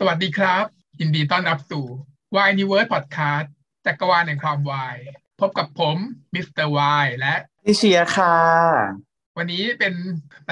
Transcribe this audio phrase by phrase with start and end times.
[0.00, 0.64] สวัสดีครับ
[1.00, 1.84] ยินดีต้อนรับสู่
[2.34, 3.46] Why Universe Podcast
[3.86, 4.96] จักรวาลแห่งความวาย
[5.40, 5.96] พบกับผม
[6.34, 8.36] Mister Y และพี่เชียร์ค่ะ
[9.38, 9.94] วันนี้เป็น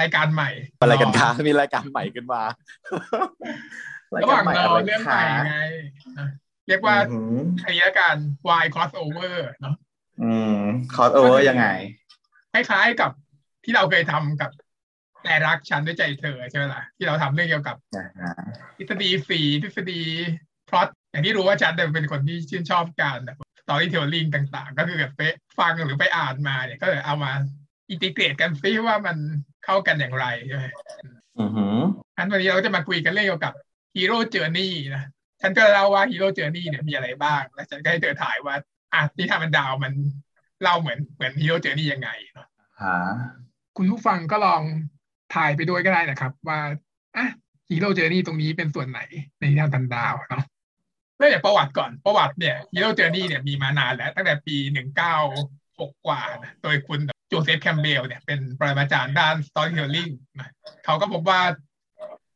[0.01, 2.43] รายการใหม่อะไรกันคะมีรายการใหม่ขึ้นมา
[4.23, 5.57] ระหว่างรออะไรเรื่องใหม่ไง
[6.19, 6.29] นะ
[6.69, 8.17] เรียกว่าอืมคดีละการ
[8.63, 9.77] Y crossover เนาะ
[10.23, 10.61] อืม
[10.95, 11.67] crossover ยังไง
[12.53, 13.11] คล้ายๆกับ
[13.65, 14.51] ที่เราเคยทำกับ
[15.27, 18.35] แต่รักฉันด้วยใจเธอใช่ไหมล่ะที่เราทำเรื่องเกี่ยวกับอ่าฮะ
[18.77, 20.03] ทฤษฎีสีทฤษฎี
[20.69, 25.23] พล็อตอย่างที่รู้ว่าฉันเนี่ยเป็นคนที่ชื่นชอบการแบบ storytelling ต่าง ๆ ก็คือแบบไป
[25.59, 27.33] ฟังหรือไปอ่านมาเนี่ยก็เลยเอามา
[27.91, 29.17] อินทิเกรตกันซิว่ามัน
[29.65, 30.65] เข้ากันอย่างไรใช่ไหม
[31.41, 31.77] อือหือ
[32.17, 33.55] อันวันนี้เราจะมาคุยกันเรื่องเกี่ยวกับ
[33.97, 35.05] Hero Journey นะ
[35.41, 38.55] ฉันก็เล่าว่า Hero Journey เนี่ยมีอะไรบ้าง แล้วฉันก็ให้เธอถ่ายว่า
[38.95, 39.93] อะที่ทำมันดาวมัน
[40.63, 42.49] เล่าเหมือนเหมือน Hero Journey ยังไงเนาะ
[42.83, 42.99] ฮะ
[43.77, 44.63] คุณผู้ฟังก็ลอง
[45.35, 46.59] ถ่ายไปด้วยก็ได้นะครับ ว่า
[47.17, 47.27] อะ
[47.69, 49.01] Hero Journey ตรงนี้เป็นส่วนไหน
[49.41, 50.45] ในทานพันดาวเนาะ
[51.19, 55.17] เริ่มจากประวัติก่อนประวัติเนี่ย Hero Journey เนี่ยมีมานานแล้วตั้งแต่ปีหนึ่งเก้า
[55.81, 60.53] หกกว่านะโดยคุณโจเซฟแคมเบลเนี่ยเป็นปรมาจารย์ด้าน storytelling นะ
[60.85, 61.41] เขาก็พบว่า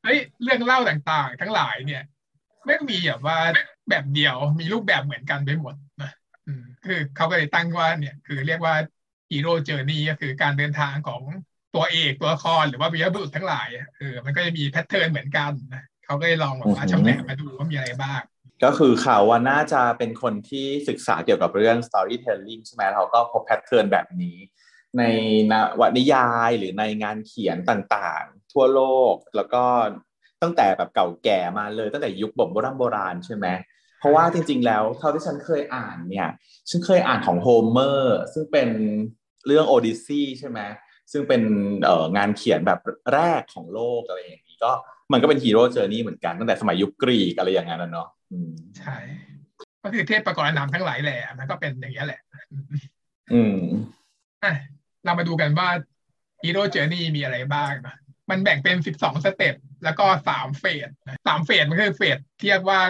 [0.03, 2.03] เฮ้ยเรื่องเล่าต่างๆ ทั้งหลายเนี่ย
[2.67, 3.39] ไม่มีแบบว่า
[3.89, 6.13] แบบเดียวมีรูปแบบเหมือนกันไปหมดนะ
[6.85, 8.75] คือเขาก็เลยตั้งว่าเนี่ยคือเรียกว่า
[9.31, 11.23] Hero Journey ก็คือการเดินทางของ
[11.75, 18.21] ตัวเอกตัวละครหรือว่าวีรบุรุษทั้งหลายอะเออมันก็จะมีแพทเทิร์นเหมือนกันนะเขาก็เลยลองแบบว่าชำแหละมาดูว่ามีอะไรบ้าง
[18.65, 24.39] ก็คือเขาว่าน่าจะเป็นคนที่ศึกษาเกี่ยวกับเรื่อง storytelling ใช่ไหมเขาก็พบแพทเทิร์นแบบนี้
[24.99, 25.03] ใน
[25.53, 28.81] นวนิยายหรือในงานเขียนต่างๆ ทั่วโล
[29.13, 29.63] กแล้วก็
[30.43, 33.47] ตั้งแต่แบบเก่าแก่มาเลยตั้งแต่ยุคแบบโบราณโบราณใช่ไหม
[33.99, 36.29] เพราะว่าจริง ๆ แล้วเท่าที่ฉันเคยอ่านเนี่ย
[36.71, 38.69] ฉันเคยอ่านของโฮเมอร์ซึ่งเป็น
[39.47, 40.61] เรื่อง Odyssey ใช่ไหม
[41.13, 41.43] ซึ่งเป็น
[41.83, 42.81] เอ่องานเขียนแบบ
[43.13, 44.73] แรกของโลกอะไรอย่างนี้ก็
[45.13, 48.97] มันก็เป็น hero journey เหมือนกันตั้งแต่สมัยยุคกรีกอะไรอย่างนั้นนะเนาะอืมใช่
[49.83, 52.21] ก็คือเทพประกรณามทั้งหลายแหละมันก็เป็นอย่างเนี้ยแหละ
[53.33, 53.59] อืม
[54.45, 54.55] อะ
[55.05, 55.69] เรามาดูกันว่า
[56.43, 57.97] Hero Journey มีอะไรบ้างนะ
[58.31, 62.81] มันแบ่งเป็น12 step แล้วก็สาม phase นะสาม phase มันคือ phase ที่เรียกว่า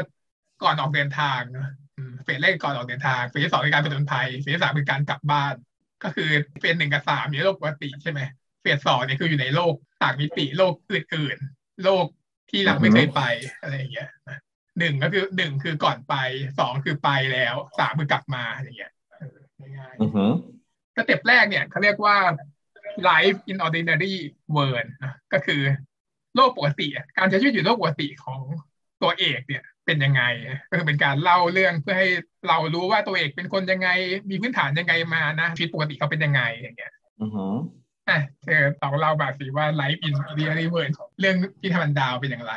[0.63, 5.55] ก่อนออกเดินทางนะอืม phase แรกก่อนออกเดินทาง phase ที่สองคือการผจญภัย phase ที่สามคือการกลับบ้าน
[6.05, 6.31] ก็คือ
[6.61, 8.21] phase หนึ่งกับสามอยู่ในโลกปกติใช่ไหม
[8.63, 12.07] phase สองเนี่ยคืออยู่ในโลกต่างมิติโลกอื่นๆโลก
[12.51, 13.23] ที่เราไม่เคยไป
[13.61, 14.39] อะไรอย่างเงี้ยนะ
[14.79, 16.15] หนึ่งก็คือหนึ่งคือก่อนไป
[16.59, 19.39] สองคือไปแล้วสามคือกลับมาอย่างเงี้ยเออ
[19.77, 20.33] ง่ายๆอือหือ
[20.97, 22.17] สเต็ปแรกเนี่ยเขาเรียกว่า
[23.09, 24.15] life in ordinary
[24.57, 25.63] world นะก็คือ
[26.37, 28.41] โลกปกติอะการใช้ชีวิตอยู่โลกปกติของ
[29.03, 30.25] ตัวเอกเนี่ย เป็นยังไง
[30.71, 32.09] ก็คือเป็นการเล่าเรื่องเพื่อให้
[32.49, 33.89] เรารู้ว่าตัวเอกเป็นคนยังไง
[34.31, 37.55] มีพื้นฐานยังไงมานะชีวิตปกติเขาเป็นยังไงอย่างเงี้ยอือหือ
[38.09, 42.55] อะเธอลองเล่ามาสิว่า life in ordinary world ของเรื่องที่ทำมันดาวเป็นอย่างไร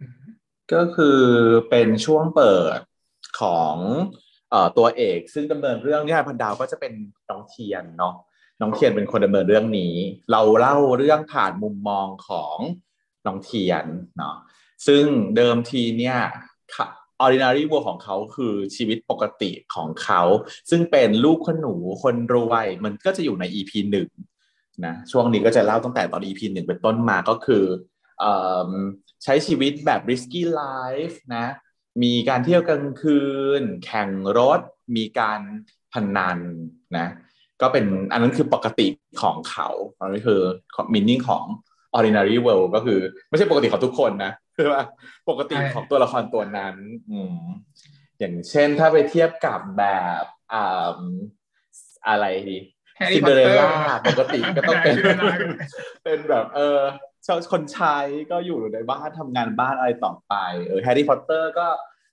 [0.00, 0.22] อืม
[0.72, 1.20] ก็คือ
[1.70, 2.80] เป็นช่วงเปิด
[3.40, 3.76] ของ
[4.50, 6.92] เอ่อตัวเอก ซึ่งดำเนินเรื่องเนี่ยพันดาวก็จะเป็น
[7.30, 8.14] น้องเทียนเนาะ
[8.60, 9.94] น้องเทียนเป็นคนดำเนินเรื่องนี้
[10.32, 12.56] เราเล่าเรื่องผ่านมุมมองของ
[13.26, 13.84] น้องเทียน
[14.18, 14.36] เนาะ
[14.86, 15.04] ซึ่ง
[15.36, 16.18] เดิมทีเนี่ย
[16.76, 16.88] ค่ะ
[17.22, 20.22] ordinary world ของเขาคือชีวิตปกติของเขา
[20.70, 24.08] ซึ่งเป็นลูกคนหนูคนรวย มันก็จะอยู่ใน EP หนึ่ง
[24.84, 27.64] นะช่วงนี้ก็จะเล่าตั้งแต่ตอน EP หนึ่งเป็นต้นมาก็คือ
[28.18, 28.32] เอ่
[28.68, 28.70] อ
[29.24, 31.46] ใช้ชีวิตแบบ risky life นะ
[32.02, 33.20] มีการเที่ยวกลางคื
[33.60, 34.08] น แข่ง
[34.38, 34.60] รถ
[34.96, 35.40] มีการ
[35.92, 36.38] พนัน
[36.98, 37.08] นะ
[37.60, 38.86] ก็เป็นอันนั้นคือปกติ
[39.22, 39.68] ของเขา
[39.98, 40.40] อันนี้คือ
[40.92, 41.44] meaning ของ
[41.96, 44.84] ordinary world ก็คือไม่ใช่ปกติของทุกคนนะ คือว่า
[45.28, 46.76] ปกติใช่ของตัวละครตัวนั้น
[47.12, 47.38] อืม
[48.18, 49.84] อย่างเช่นถ้าไปเทียบกับแบ
[50.20, 50.98] บอ่า
[52.08, 52.58] อะไรดี
[52.96, 55.36] แฮร์ซิรี่นเดอเรลล่าปกติก็ต้องเป็นซินเดอเรลล่า
[56.04, 56.80] เป็นแบบ เออ
[57.26, 57.96] ชาวคนใช้
[58.30, 60.34] ก็อยู่ในบ้านทำงานบ้านอะไรต่อไป
[60.66, 61.66] เออแฮร์รี่พอตเตอร์ก็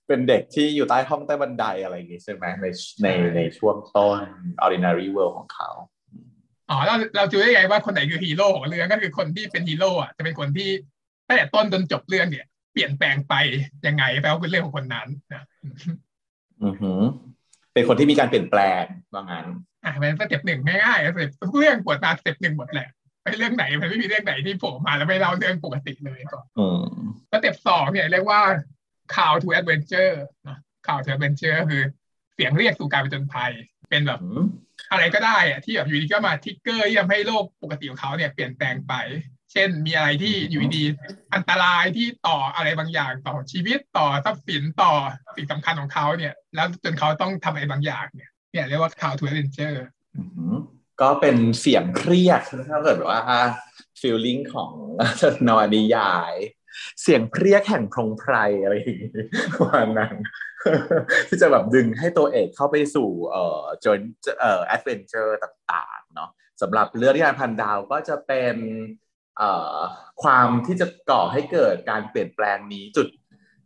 [0.08, 2.66] เป็นเด็กที่อยู่ใต้ห้องใต้บันไดอะไรอย่างงี้ใช่ไหมใน
[3.02, 4.18] ในในช่วงต้น
[4.64, 5.70] ordinary world ของเขา
[6.70, 10.70] อ๋อเราเราจะรู้ได้ไงว่าคนไหนคือฮีโร่ของเรื่องก็คือคนที่เป็นฮีโร่อะจะเป็นคนที่
[11.26, 13.34] ตั้งแต่ต้นจนจบเรื่องเนี่ย เปลี่ยนแปลงไป
[13.86, 15.44] ยังไงแปลว่าเป็นเรื่องของคนนั้นนะ
[16.64, 17.00] อือหือ
[17.72, 18.82] เป็นคนที่มีการเปลี่ยนแปลง
[19.14, 19.46] ว่างั้น
[19.84, 22.88] อะเป็น step หนึ่งง่ายๆ step ทุกเรื่องเปิดมา step หนึ่งหมดแหละ
[23.22, 26.82] ไม่เรื่องไหนมันไม่มีเรื่องไหนที่โผล่มาแล้วไม่เล่าเรื่องปกติเลยก่อนอืม
[27.30, 28.40] step สองเนี่ยเรียกว่า
[29.14, 30.14] call to adventure
[30.48, 31.82] นะ call to adventure ก็คือ
[32.34, 33.52] เสียงเรียกสู่การผจญภัย
[33.90, 34.44] เป็นแบบอืม
[34.90, 38.94] อะไรก็ได้อะที่แบบอยู่ดีก็มา trigger ที่ทำให้โลกปกติของเขาเนี่ยเปลี่ยนแปลงไป
[39.35, 44.92] เช่นมีอะไรที่อยู่ดีๆอันตรายที่ต่ออะไรบางอย่างต่อชีวิตต่อทรัพย์สินต่อ
[45.36, 49.78] สิ่งสำคัญของเขาเนี่ย แล้วจนเขาต้องทำอะไรบางอย่างเนี่ยเนี่ยเรียกว่า call to adventure
[50.16, 50.54] อือหือ
[51.00, 53.22] ก็เป็นเสียงเครียดถ้าเกิดแบบว่า
[54.00, 54.72] feeling ของ
[55.48, 56.34] นวนิยาย
[57.02, 59.12] เสียงเพรียกแห่งพงไพรอะไรอย่างงี้
[59.58, 60.14] ประมาณนั้น
[61.28, 63.98] ที่จะแบบดึงให้ตัวเอกเข้าไปสู่เอ่อจน
[64.40, 66.30] เอ่อแอดเวนเจอร์ต่างๆเนาะ
[66.62, 69.05] สำหรับเรื่องที่งานพันดาวก็จะเป็นเอ่อ
[70.22, 73.08] ความที่จะก่อให้เกิดการเปลี่ยนแปลงนี้จุด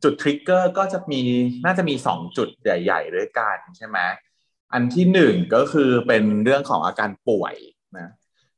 [0.02, 1.22] จุดทริกเกอร์ก็จะมี
[1.64, 3.98] น่าจะมีสองจุดใหญ่ ๆ ด้วยกันใช่ไหม
[4.72, 7.54] อันที่หนึ่งก็คือเป็นเรื่องของอาการป่วย
[7.98, 8.10] นะ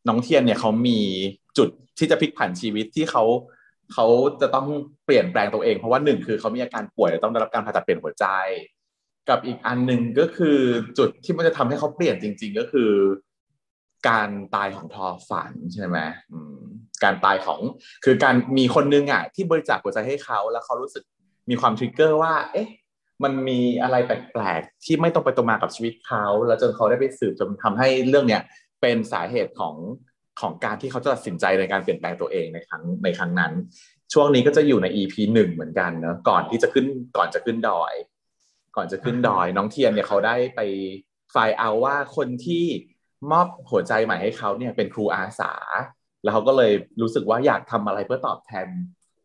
[0.08, 1.00] น้องเทียนเนี่ยเขามี
[1.58, 1.68] จุด
[1.98, 3.24] ที่จะพลิกผันชีวิตที่เขา
[3.92, 4.06] เขา
[4.40, 4.66] จะต้อง
[5.04, 8.26] เปลี่ยนแปลงตัวเองเพราะว่าหนึ่งคือเขามีอาการป่วยต้องได้รับการผ่าตัดเปลี่ยนหัวใจ
[9.28, 10.58] กับอีกอันหนึ่งก็คือ
[10.98, 12.90] จุดที่มันจะทำให้เขาเปลี่ยนจริง ๆ ก็คือ
[14.08, 15.98] การตายของทอฝันใช่ไหม
[17.04, 17.60] การตายของ
[18.04, 21.04] คือการมีคนนึงอะที่บริจาคหัวใจให้เขาแล้วเขารู้สึก
[21.50, 22.68] มีความทริกเกอร์ว่า เอ๊ะ
[23.22, 28.42] มันมีอะไรแปลกๆที่ไม่ตรงไปตรงมากับชีวิตเขา แล้วจนเขาได้ไปสืบจนทำให้เรื่องเนี้ย
[28.80, 29.74] เป็นสาเหตุของ
[30.40, 33.52] ของการที่เขาจะตัดสินใจในการเปลี่ยนแปลงตัวเองในครั้งในครั้งนั้น
[34.12, 37.94] ช่วงนี้ก็จะอยู่ใน EP หนึ่งเหมือนกันเนะก่อนที่จะขึ้นก่อนจะขึ้นดอย
[38.76, 40.60] ก่อนจะขึ้นดอย น้องเทียนเนี่ยเขาได้ไป
[41.32, 42.64] ไฟล์เอาว่าคนที่
[43.30, 45.52] มอบหัวใจใหม่ให้เขาเนี่ยเป็นครูอาสา
[46.22, 48.66] แล้วเขาก็เลยรู้สึกว่าอยากทำอะไรเพื่อตอบแทน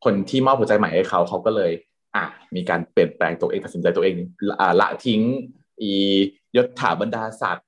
[0.06, 1.72] คนที่มอบหัวใจใหม่ให้เขาเขาก็เลย
[2.16, 2.24] อะ
[2.56, 4.16] มีการเปลี่ยนแปลงตัวเองตัดสินใจตัวเอง
[4.80, 5.22] ละทิ้ง
[5.82, 5.94] อี
[6.56, 7.66] ยศถาบรรดาศักดิ์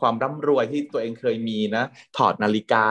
[0.00, 1.84] ความร่ำรวยที่ตัวเองเคยมีนะ
[2.16, 2.86] ถอดนาฬิกา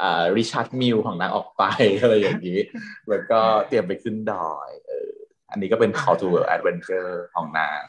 [0.00, 1.62] อ่าริชาร์ดมิลของนางออกไป
[2.00, 2.60] อะไรอย่างนี้
[3.08, 3.38] แล้วก็
[3.68, 5.10] เตรียมไปขึ้นดอยเออ
[5.50, 7.82] อันนี้ก็เป็น call to adventure ของนาง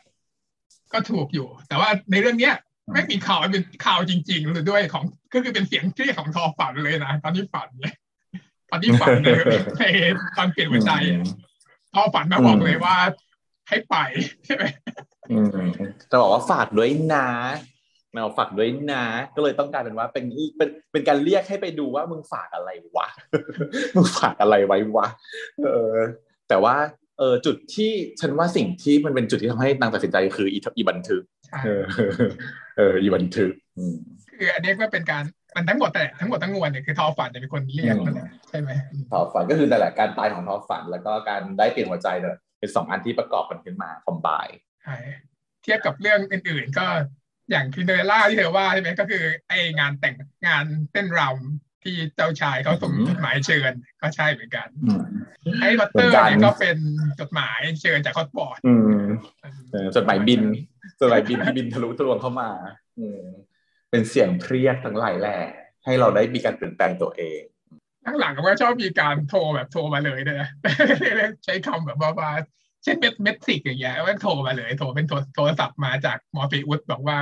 [0.94, 2.56] ก็ถูกอยู่ แต่ว่าในเรื่องเนี้ย
[2.94, 5.04] ไม่มีข่าวเป็นข่าวจริงๆหรือด้วยของ
[5.34, 7.96] ก็คือเป็นเสียงที่ของทอฝันเลยนะตอนที่ฝันเนี่ย
[8.70, 9.42] ตอนที่ฝันเลย
[9.78, 9.84] ใน
[10.38, 10.92] ตอนเปลี่ยนหัวใจ
[11.94, 12.96] ทอฝันมาบอกเลยว่า
[13.70, 13.96] ให้ไป
[14.46, 14.64] ใช่ไหม
[15.32, 15.70] อืม
[16.10, 17.28] จะบอกว่าฝากด้วยนะ
[18.14, 19.04] เราฝากด้วยนะ
[19.36, 20.26] ก็เลยต้องการเป็นว่าเป็น
[20.58, 23.08] เป็นเป็นการเรียกให้ไปดูว่ามึงฝากอะไรวะ
[23.96, 25.08] มึงฝากอะไรไว้วะ
[25.64, 25.96] เออ
[26.50, 26.76] แต่ว่า
[27.20, 27.92] เออจุดที่
[28.22, 31.22] ฉันว่าสิ่งที่มันเป็นจุดที่ทำให้นางตัดสินใจคืออีบันทึก
[32.78, 33.52] เออเอออีบันทึก
[34.38, 35.24] คืออันนี้ก็เป็นการ
[35.56, 38.70] มันทั้งหมดแต่ทั้งหมดทั้งมวลเนี่ยคือทอฝันจะเป็นคนเรียกนั่นแหละใช่ไหม
[39.12, 44.28] ทอฝันก็คือแต่แหละการตายของทอฝัน แล้วก็การได้เปลี่ยนหัวใจเนี่ยเป็นสองอันที่ประกอบกันขึ้นมาคอมไบ
[44.84, 44.98] ใช่
[45.64, 46.86] เทียบกับเรื่องอื่น ๆ ก็
[47.52, 50.16] อย่างคินเดอเรล่าที่เธอว่าใช่ไหมก็คือไองานแต่ง
[50.48, 54.68] งานเต้นรำ ที่เจ้าชายเขาส่งจดหมายเชิญก็ใช่เหมือนกัน
[55.62, 56.78] ไอ้พอตเตอร์เนี่ยก็เป็น
[57.20, 58.60] จดหมายเชิญจากฮอกวอตส์
[59.96, 60.42] จดหมายบิน
[61.00, 62.50] จดหมายบินที่บินทะลุทะลวงเข้ามา
[63.90, 65.40] เป็นเสียงเพรียกทั้งหลายแหละ
[65.86, 67.42] ให้เราได้มีการเปลี่ยนแปลงตัวเอง
[68.06, 70.50] ทั้งหลังก็ชอบมีการโทรแบบโทรมาเลยด้วยนะ
[71.46, 72.32] ใช้คำแบบว่า
[72.84, 75.06] เช่นแมทแมทริกซ์อย่างเงี้ยว่าโทรมาเลย โทรเป็น
[75.36, 77.18] โทรศัพท์มาจากมอร์ฟีอุสบอกว่า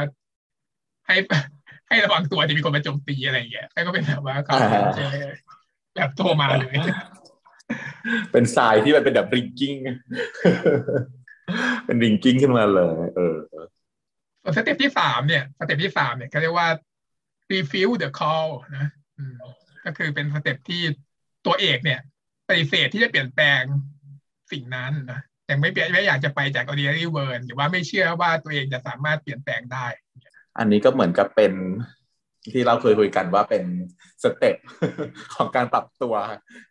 [1.08, 1.16] ให้
[1.90, 4.56] ให้ระวังตัวจะมีคนมาโจมตีอะไรอย่างเงี้ยก็เป็นแบบว่าเขา
[5.96, 6.76] แบบโทรมาเลย
[8.32, 9.76] เป็นสายที่มันเป็นแบบ ringing
[11.86, 13.38] เป็น ringing ขึ้นมาเลย เออ
[14.42, 16.70] ส่วนสเต็ปที่สามเนี่ยสเต็ปที่สามเนี่ยเขาเรียกว่า
[17.52, 18.88] refuse the call นะ
[19.86, 20.82] ก็คือเป็นสเต็ปที่
[21.46, 22.00] ตัวเอกเนี่ย
[22.48, 23.62] ปฏิเสธที่จะเปลี่ยนแปลง
[24.52, 29.88] สิ่งนั้นนะยังไม่ไม่อยากจะไปจาก ordinary world หรือว่าไม่เชื่อว่าตัวเองจะสามารถเปลี่ยนแปลงได้
[30.58, 31.54] อันนี้ก็เหมือนกับเป็น
[32.54, 33.64] ที่เราเคยคุยกันว่าเป็น
[34.24, 34.58] สเต็ป
[35.36, 36.14] ของการปรับตัว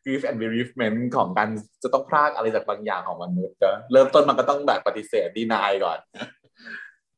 [0.05, 1.49] grief and bereavement ของการ
[1.83, 5.99] จะต้องพลากอะไรจากบางอย่างของมนุษย์ก็เริ่มต้นมันก็ต้องแบบปฏิเสธดีนายก่อน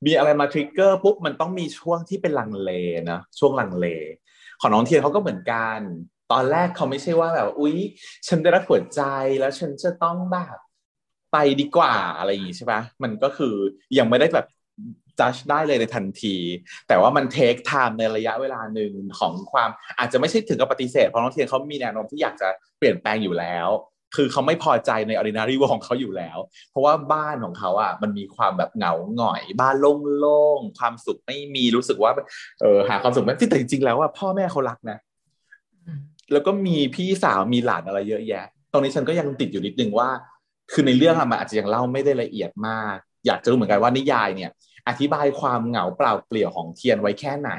[0.06, 2.70] มีอะไรมาทริกเกอร์ปุ๊บมันต้องมีช่วงที่เป็นลังเล
[3.10, 3.86] นะช่วงลังเล
[4.60, 5.78] ของน้องเทียนเขาก็เหมือนกัน
[6.32, 7.76] ตอนแรกเขาไม่ใช่ว่าแบบ อุ๊ย
[8.26, 9.02] ฉันได้รับหัวใจ
[9.40, 10.56] แล้วฉันจะต้องแบบ
[11.32, 13.54] ไปดีกว่าอะไรอย่างงี้ใช่ปะมันก็คือ
[13.98, 14.46] ยังไม่ได้แบบ
[15.20, 16.36] จัดได้เลยในทันที
[16.88, 22.48] แต่ว่ามันเทคไทม์ในระยะเวลาหนึ่งของความอาจจะไม่ใช่ถึงกับปฏิเสธ เพราะน้องเทียนเขามีแนวโน้มที่อยากจะ
[22.78, 23.68] เปลี่ยนแปลงอยู่แล้ว
[24.16, 26.38] คือเขาไม่พอใจใน ordinary world ของเขาอยู่แล้ว
[26.70, 32.12] เพราะว่าบ้านของเขาอะมันมีความแบบเหงาหงอย บ้านโล่งๆความสุขไม่มีรู้สึกว่า
[32.60, 34.98] เออหาความสุขไม่ที่แต่จริงๆแล้วว่าพ่อแม่เขารักนะ
[36.32, 40.08] แล้วก็มีพี่สาวมีหลานอะไรเยอะแยะ ตรงนี้ฉันก็ยังติดอยู่นิดนึงว่า
[40.72, 42.96] คือในเรื่องมันอาจจะยังเล่าไม่ได้ละเอียดมาก
[43.26, 44.50] อยากจะรู้เหมือนกันว่านิยายเนี่ย
[44.90, 47.52] อธิบายความเหงาเปล่าเปลี่ยวของเทียนไว้แค่ไหน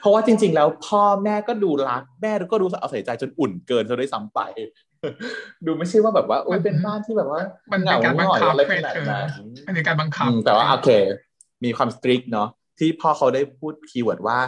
[0.00, 4.40] เพราะว่าจริง ๆ แล้วพ่อแม่ก็ดูรักแม่ก็ดูเอาใส่ใจจนอุ่นเกินซะด้วยซ้ำไป
[5.66, 7.40] ดูไม่ใช่ว่าแบบว่าโอ้ยเป็นบ้านที่แบบว่า
[7.72, 9.26] มันเหงาหน่อยอะไรขนาดนั้น
[9.66, 10.90] มันเป็นการบังคับแต่ว่าโอเค
[11.64, 14.38] มีความ strict เนาะที่พ่อเขาได้พูด keyword ว่า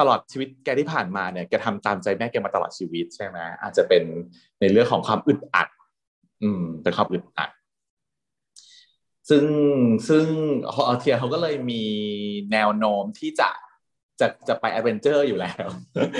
[0.08, 4.02] ลอดชีวิตแกที่ผ่านมาเนี่ยแกทำตามใจแม่แกมาตลอดชีวิตใช่ไหมอาจจะเป็น
[4.60, 5.68] ในเรื่องของความอึดอัด
[6.42, 7.50] อืมเป็นความอึดอัด
[9.30, 9.44] ซึ่ง
[10.08, 10.26] ซึ่ง
[10.74, 11.84] น้องเทียนเขาก็เลยมี
[12.52, 13.50] แนวโน้มที่จะ
[14.20, 15.66] จะจะไป adventure อยู่แล้ว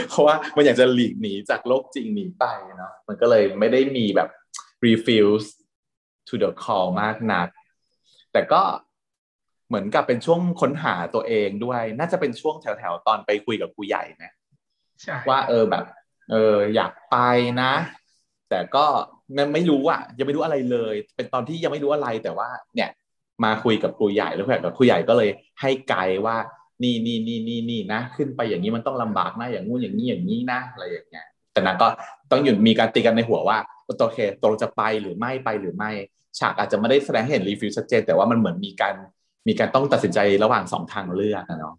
[0.08, 2.44] เพราะว่ามันอยากจะหลีกหนีจากโลกจริงหนีไป
[2.76, 4.28] เนาะมันก็เลยไม่ได้มีแบบ
[4.86, 5.48] refuse
[6.28, 7.48] to the call มากนัก
[8.32, 8.62] แต่ก็
[9.68, 14.32] เหมือนกับเป็นช่วงค้นหาตัวเองด้วย น่าจะเป็นช่วงแถวๆ ตอนไปคุยกับครูใหญ่นะ
[15.28, 15.84] ว่าเออแบบ
[16.30, 17.16] เอออยากไป
[17.62, 17.72] นะ
[18.50, 18.86] แต่ก็
[19.52, 22.90] ไม่รู้อะยังไม่รู้อะไรเลย เป็นตอนที่ยังไม่รู้อะไรแต่ว่า เนี่ย
[23.44, 25.30] มาคุยกับครูใหญ่แล้วแบบครูใหญ่ก็เลย
[25.60, 26.36] ให้ไกด์ว่า
[26.82, 31.88] นี่นี่นี่นี่นี่นะ ขึ้นไปอย่างนี้มันต้องลำบากนะอย่างงู้นอย่างนี้อย่างนี้นะอะไรอย่างเงี้ยแต่นั้นก็
[32.30, 35.90] ต้องอยู่มีการตีกันในหัวว่าโอเคตกลงจะไปหรือไม่ไปหรือไม่
[36.38, 38.94] ฉากอาจจะไม่ได้แสดงให้เห็นรีฟิวชัดเจน แต่ว่ามันเหมือนมีการ
[39.48, 41.74] มีการต้องตัดสินใจระหว่างสองทางเลือกนะเนาะ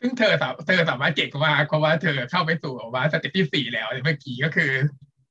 [0.00, 0.34] ซึ่งเธอ
[0.66, 4.70] เธอสามารถเก่งมากเพราะว่าเธอเข้าไปสู่ว่าสเต็ปที่สี่แล้วเมื่อกี้ก็คือ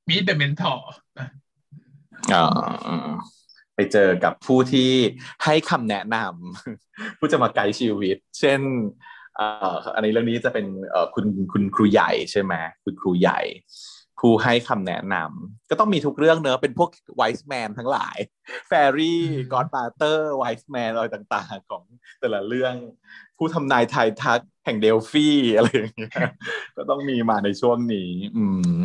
[0.08, 0.90] meet the mentor
[2.34, 2.44] อ๋อ
[3.76, 4.90] ไปเจอกับผู้ที่
[5.44, 8.60] ให้คำแนะนำผู้จะมาไกด์ชีวิต เช่น
[9.94, 10.66] อันนี้เรื่องนี้จะเป็น
[11.14, 12.52] คุณคุณครูใหญ่ใช่ไหม
[12.84, 13.40] คุณครูใหญ่
[14.20, 18.16] ผู้ให้คำแนะนำก็ต้องมีทุกเรื่องเนอะเป็นพวกwise man ทั้งหลาย
[18.68, 21.82] fairy godmother wise man อะไรต่างๆ ของ
[22.20, 22.74] แต่ละเรื่อง
[23.38, 26.28] ผู้ทำนายทายทักแห่งเดลฟีอะไรอย่างเงี้ย
[26.76, 28.76] ก็ต้องมีมาในช่วงนี้ อืม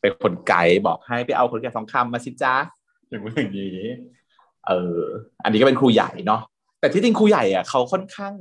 [0.00, 2.54] เป็นคนไก่บอกให้ไปเอาคนแก่สองคำมาสิจ้า
[3.08, 3.88] อย่างอย่างนี้
[4.68, 4.98] เออ
[5.44, 6.40] อันนี้ก็เป็นครูใหญ่เนาะ
[6.80, 8.34] แต่ที่จริงครูใหญ่อะเขาค่อนข้าง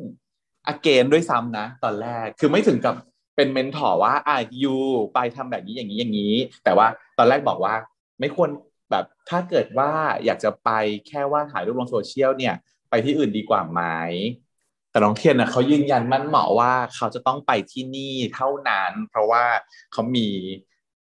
[0.68, 2.96] against ด้วยซ้ำนะ ตอนแรกคือไม่ถึงกับ
[3.36, 4.76] เป็น mentor ว่าอะยู
[5.14, 6.88] ไปทำแบบนี้อย่างนี้อย่างนี้ แต่ว่า
[7.18, 7.76] ตอนแรกบอกว่า
[8.20, 8.50] ไม่ควร
[8.92, 9.92] แบบถ้าเกิดว่า
[10.26, 10.70] อยากจะไป
[11.08, 12.56] แค่ว่าถ่ายรูปลงโซเชียลเนี่ย
[12.90, 13.82] ไปที่อื่นดีกว่าไหม
[14.92, 19.44] แต่น้องเทียนนะเขายืนยันมั่นเหมาะว่าเขาจะต้องไปที่นี่เท่านั้น เพราะว่า
[19.94, 20.28] เขามี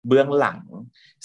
[0.07, 0.59] เบื้องหลัง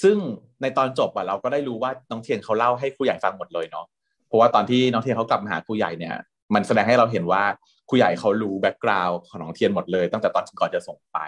[0.02, 0.16] ซึ่ง
[0.62, 3.86] ในตอนจบอะเราก็ได้รู้ว่าน้องเทียนเขาเล่าให้ครูใหญ่ฟังหมดเลยเนาะ
[4.26, 6.16] เพราะว่าตอนที่น้องเทียนเขากลับมาหาครูใหญ่เนี่ย
[6.54, 7.42] มันแสดงให้เราเห็นว่า
[7.88, 11.18] ครูใหญ่เขารู้ background ของน้องเทียนหมดเลย ตั้งแต่ตอนก่อนจะส่งไป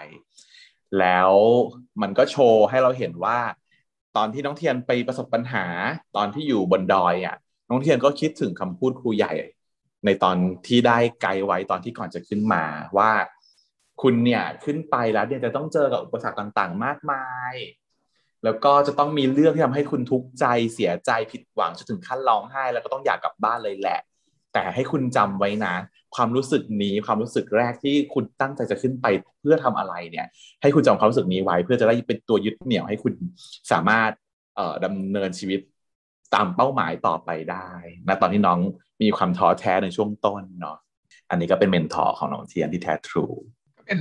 [0.99, 1.31] แล้ว
[2.01, 3.39] มันก็โชว์ให้เราเห็นว่า
[4.17, 5.65] ตอนที่น้องเทียนไปประสบปัญหา
[6.15, 7.35] ตอนที่อยู่บนดอยอะ
[7.69, 9.33] น้องเทียนก็คิดถึงคำพูดครูใหญ่
[10.05, 10.35] ในตอน
[10.67, 12.63] ที่ได้ไกด์ไว้ตอนที่ก่อนจะขึ้นมา
[12.97, 13.11] ว่า
[14.01, 17.53] คุณเนี่ยขึ้นไปแล้วเนี่ยจะต้องเจอกับอุปสรรคต่างๆ มากมาย
[18.43, 23.99] แล้วก็จะต้องมีเรื่องที่ทำให้คุณทุกข์ใจเสียใจผิดหวังจนถึงขั้นร้องไห้ แล้วก็ต้องอยากกลับบ้านเลยแหละ
[24.53, 25.75] แต่ให้คุณจำไว้นะ
[26.15, 29.05] ความรู้สึกนี้ความรู้สึกแรกที่คุณตั้งใจจะขึ้นไป
[29.39, 30.27] เพื่อทำอะไรเนี่ย
[30.61, 33.13] ให้คุณจำความรู้สึกนี้ไว้ เพื่อจะได้เป็นตัวยึดเหนี่ยวให้คุณ
[33.71, 34.11] สามารถ
[34.55, 35.59] เอ่อดำเนินชีวิต
[36.33, 37.69] ตามเป้าหมายต่อไปได้
[38.07, 38.59] นะตอนที่น้อง
[39.01, 40.77] มีความท้อแท้ในช่วงต้นเนาะ
[41.29, 43.25] อันนี้ก็เป็น mentor ของน้องเทียนที่แท้ true
[43.85, 43.99] เป็น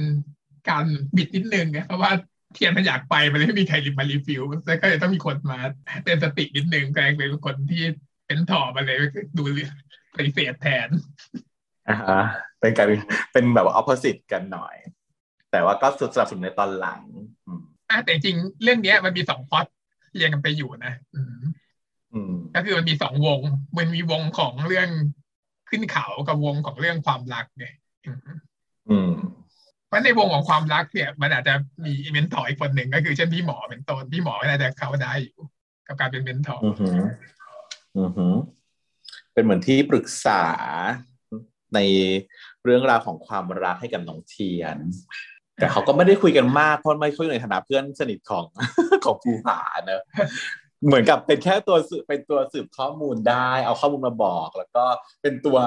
[0.69, 0.85] การ
[1.17, 2.12] บิดนิดนึงไงเพราะว่า
[2.55, 5.59] เทียนมันอยากไปมันเลยไม่มีใครมา refuse แล้วก็เลยต้องมีคนมา
[6.03, 7.83] เตือนสตินิดนึงแกลงเป็นคนที่
[8.27, 8.99] เป็นถอมาเลย
[9.39, 9.43] ดู
[10.17, 10.89] ปฏิเสธแทน
[11.89, 12.25] อ่า
[12.61, 12.87] เป็นการ
[13.33, 14.77] เป็นแบบว่าออ p o s i t e กันหน่อย
[15.51, 17.03] แต่ว่าก็สุดสนับสนุนในตอนหลัง
[17.91, 19.67] อ่าแต่จริงเรื่องนี้มันมีสองพอด
[20.15, 23.39] เรียงกันไปอยู่นะอืมก็คือมันมีสองวง
[23.79, 24.89] มันมีวงของเรื่อง
[25.71, 27.75] ขึ้นเขากับวงของเรื่องความรักเนี่ย
[28.91, 29.12] อืม
[29.92, 35.38] เพราะในวงของความรักเนี่ย มันอาจจะมี mentor อีกคนหนึ่งก็คือเช่นพี่หมอเป็นต้นพี่หมอน่าจะเข้าได้อยู่
[35.87, 37.00] กับการเป็น mentor อือหือ
[37.99, 38.34] อือหือ
[39.34, 40.44] เป็นเหมือนที่ปรึกษา
[41.75, 41.78] ใน
[42.64, 44.76] เรื่องราวของความรักให้กับน้องเทียน
[45.56, 48.44] แต่เขาก็ไม่ได้คุยกันมากเพราะไม่คุยในฐานะเพื่อนสนิทของ
[49.04, 50.02] ของภูผาเนอะ
[50.87, 54.85] เหมือนกับเป็นแค่ตัวสืบเป็นตัวสืบข้อมูลได้ เอาข้อมูลมาบอก แล้วก็
[55.23, 55.59] เป็นตัว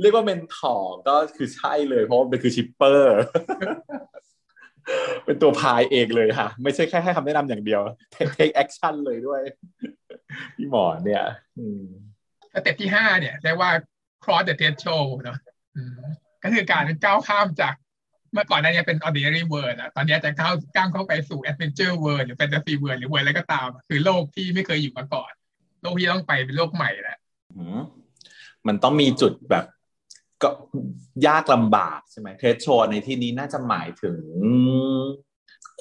[0.00, 3.18] เรียกว่า mentor ก็คือใช่เลย เพราะมันคือ shipper
[5.24, 7.80] เป็นตัวพายเองเลยค่ะ ไม่ใช่แค่ให้คำแนะนำอย่างเดียว
[8.12, 9.40] take action เลยด้วย
[10.56, 11.24] พี่หมอเนี่ย
[12.52, 13.70] สเต็ปที่ห้าเนี่ยเรียกว่า
[14.24, 15.38] cross the threshold เนาะ
[16.42, 17.74] ก็คือการก้าวข้ามจาก
[18.32, 25.32] เมื่อก่อนนั้นเนี่ยเป็น ordinary world นะตอนนี้จะก้าวก้าวเข้าไปสู่ adventure world หรือ fantasy world หรือ world อะไรก็ตาม คือโลกที่ไม่เคยอยู่มาก่อน
[25.82, 27.18] โลกที่ต้องไปเป็นโลกใหม่แหละ
[28.66, 29.64] มันต้องมีจุดแบบ
[30.42, 30.50] ก็
[31.26, 34.18] ยากลำบากใช่ไหมเทสโชในที่นี้น่าจะหมายถึง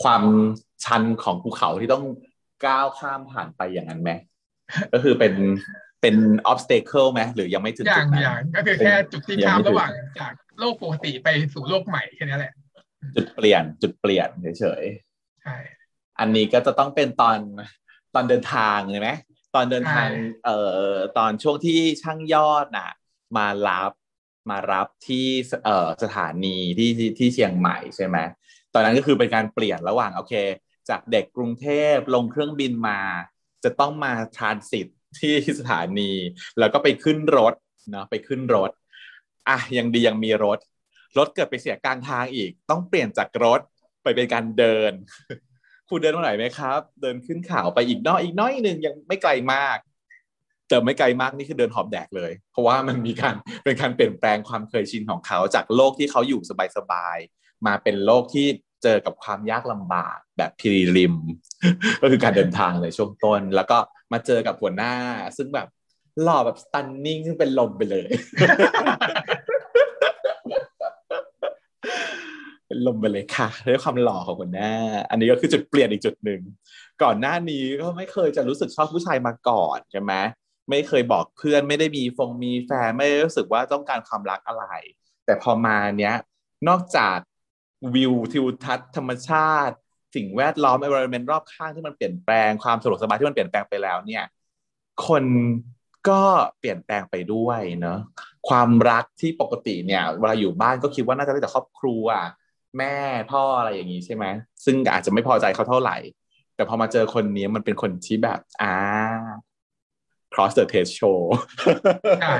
[0.04, 0.24] ความ
[0.86, 2.04] ชันของภูเขาที่ต้อง
[2.66, 4.12] ก้าวข้ามผ่านไปอย่างนั้นไหม
[4.94, 5.34] ก็คือเป็น
[6.02, 6.16] เป็น
[6.52, 9.90] obstacle ไหมหรือยังไม่ถึงจุดนั้นอย่างก็คือแค่จุดที่ข้ามระหว่าง
[10.20, 12.54] จาก โลกปกติไปสู่โลกใหม่แค่นี้แหละ
[13.16, 15.56] จุดเปลี่ยนจุดเปลี่ยนเฉยๆใช่
[16.20, 17.40] อันนี้ก็จะต้องเป็นตอน
[18.14, 19.10] ตอนเดินทางเลยไหม
[19.56, 20.10] ตอนเดินทาง
[20.46, 20.60] เอ่
[20.92, 22.92] อตอนช่วงที่ช่างยอดน่ะ
[23.38, 23.92] มารับ
[24.50, 25.28] มารับที่
[25.66, 26.90] เอ่อสถานีที่
[27.20, 28.18] ที่เชียงใหม่ใช่ไหม
[28.74, 30.34] ตอนนั้นก็คือเป็นการเปลี่ยนระหว่างโอเค
[30.90, 33.00] จากเด็กกรุงเทพลงเครื่องบินมา
[33.64, 34.88] จะต้องมาทรานสิต
[35.20, 36.12] ที่สถานี
[36.60, 37.54] แล้วก็ไปขึ้นรถ
[37.92, 38.72] เนาะไปขึ้นรถ
[39.48, 40.60] อะยังดียังมีรถ
[41.18, 43.62] รถเกิดไปเสียกลางทางอีก ต้องเปลี่ยนจากรถ
[44.04, 44.92] ไปเป็นการเดิน
[45.88, 49.78] ครูเดินมาไหนไหมครับ เดินขึ้นเขาไปอีกน้อยอีกน้อยหนึ่งยังไม่ไกลมาก
[50.68, 56.42] แต่ไม่ไกลมากนี่คือเดินหอบแดกเลย เพราะว่ามันมีการเป็นการเปลี่ยนแปลงความเคยชินของเขาจากโลกที่เขาอยู่
[56.78, 58.48] สบายๆมาเป็นโลกที่
[58.84, 61.16] เจอกับความยากลำบากแบบพิริม
[62.02, 63.78] ก็คือการเดินทางในช่วงต้น แล้วก็
[64.14, 64.94] มาเจอกับหัวหน้า
[65.38, 65.68] ซึ่งแบบ
[66.24, 68.10] หล่อแบบสตันนิ่งซึ่งเป็นลมไปเลย
[72.68, 74.74] เป็นลมไปเลยค่ะด้วยความหล่อของหัวหน้า
[75.10, 76.42] อันนี้ก็คือจุดเปลี่ยนอีกจุดหนึ่ง
[77.04, 80.14] ก่อนหน้านี้ก็ไม่เคยจะรู้สึกชอบผู้ชายมาก่อนใช่ไหม
[80.70, 84.66] ไม่เคยบอกเพื่อนไม่ได้มีฟงมีแฟนไม่ได้รู้สึกว่าต้องการความรักอะไร
[85.26, 86.16] แต่พอมาเนี้ย
[86.68, 87.18] นอกจาก
[87.96, 89.76] วิวทิวทัศน์ธรรมชาติ
[90.16, 94.24] สิ่งแวดล้อม environment รอบข้างที่มันเปลี่ยนแปลงความสะดวกสบายที่มันเปลี่ยนแปลงไปแล้วเนี่ย
[95.08, 95.24] คน
[96.08, 96.22] ก็
[96.60, 98.00] เปลี่ยนแปลงไปด้วยเนาะ
[98.50, 102.06] ความรักที่ปกติเนี่ยเวลาอยู่บ้านก็คิดว่าน่าจะได้แต่ครอบครัว
[102.78, 102.96] แม่
[103.32, 104.26] พ่ออะไรอย่างนี้ใช่ไหม
[104.66, 105.98] ซึ่งอาจจะไม่พอใจเขาเท่าไหร่
[106.56, 108.76] แต่พอมาเจอคนนี้มันเป็นคนที่แบบอ่า
[110.34, 111.20] cross the test show
[112.22, 112.38] ใช่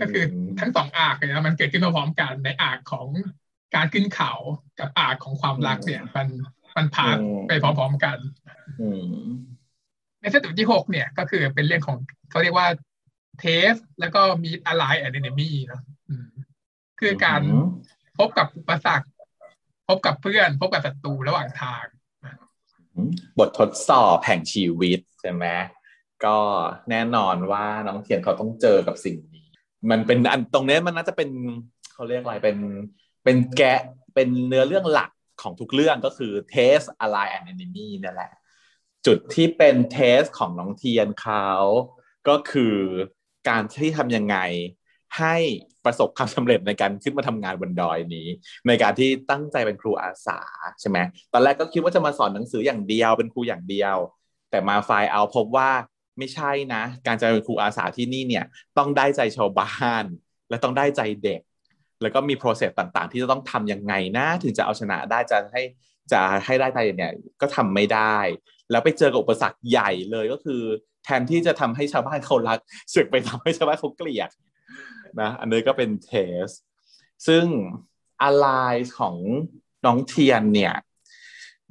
[0.00, 0.24] ก็คือ
[0.60, 3.06] ทั้งสองอาร์กเนี่ยมันเกิดขึ้นพร้อมกันในอาร์กของ
[3.74, 4.32] การขึ้นเขา
[4.78, 6.28] กับอาร์กของความรักเนี่ย มัน
[6.76, 7.16] มันผ่าน
[7.48, 8.18] ไปพร้อมๆกัน
[10.22, 11.98] ในสเต็ปที่หกเนี่ยก็คือเป็นเรื่องของ
[12.30, 12.68] เขาเรียกว่า
[13.40, 15.82] test แล้วก็มี ally enemy เนาะ
[17.00, 17.42] คือการ
[18.18, 19.08] พบกับอุปสรรค
[19.88, 21.84] พบกับเพื่อน พบกับศัตรูระหว่างทาง
[23.38, 25.44] บททดสอบแห่งชีวิตใช่ไหม
[26.24, 26.36] ก็
[26.90, 29.46] แน่นอนว่าน้องเทียนเขาต้องเจอกับสิ่งนี้
[29.90, 31.30] มันเป็นอันตรงนี้มันน่าจะเป็น
[31.92, 32.56] เขาเรียกอะไรเป็น
[33.24, 33.80] เป็นแกน
[34.14, 35.10] เป็นเนื้อเรื่องหลัก
[35.42, 38.32] ของทุกเรื่องก็คือ Taste Ally and Enemy นั่นแหละ
[39.06, 41.46] จุดที่เป็นเทสของน้องเทียนเขา
[42.28, 42.76] ก็คือ
[43.48, 44.36] การที่ทำยังไง
[45.18, 45.36] ให้
[45.84, 48.28] ประสบความสำเร็จในการขึ้นมาทำงานบนดอยนี้
[48.66, 50.40] ในการที่ตั้งใจเป็นครูอาสา
[50.80, 50.98] ใช่ไหม
[51.32, 53.96] ตอนแรกก็คิดว่าจะมาสอนหนังสืออย่างเดียวเป็นครูอย่างเดียว
[54.50, 55.70] แต่มาไฟล์เอาพบว่า
[56.18, 58.44] ไม่ใช่นะ การจะเป็นครูอาสาที่นี่เนี่ย
[58.78, 60.04] ต้องได้ใจชาวบ้าน
[60.48, 61.40] และต้องได้ใจเด็ก
[62.02, 65.62] แล้วก็มี process ต่างๆ ที่จะต้องทำยังไงนะ ถึงจะเอาชนะได้จะให้
[66.12, 68.16] จะให้ได้ใจเนี่ยก็ทำไม่ได้
[68.72, 70.62] แล้วไปเจอกับอุปสรรคใหญ่เลยก็คือ
[71.04, 72.58] แทนที่จะทำให้ชาวบ้านเขารัก
[72.94, 74.30] สึกไปทำให้ชาวบ้านเขาเกลียด
[75.20, 76.46] นะอันนี้ก็เป็น test
[77.26, 77.44] ซึ่ง
[78.22, 78.48] ally
[78.98, 79.16] ของ
[79.86, 80.74] น้องเทียนเนี่ย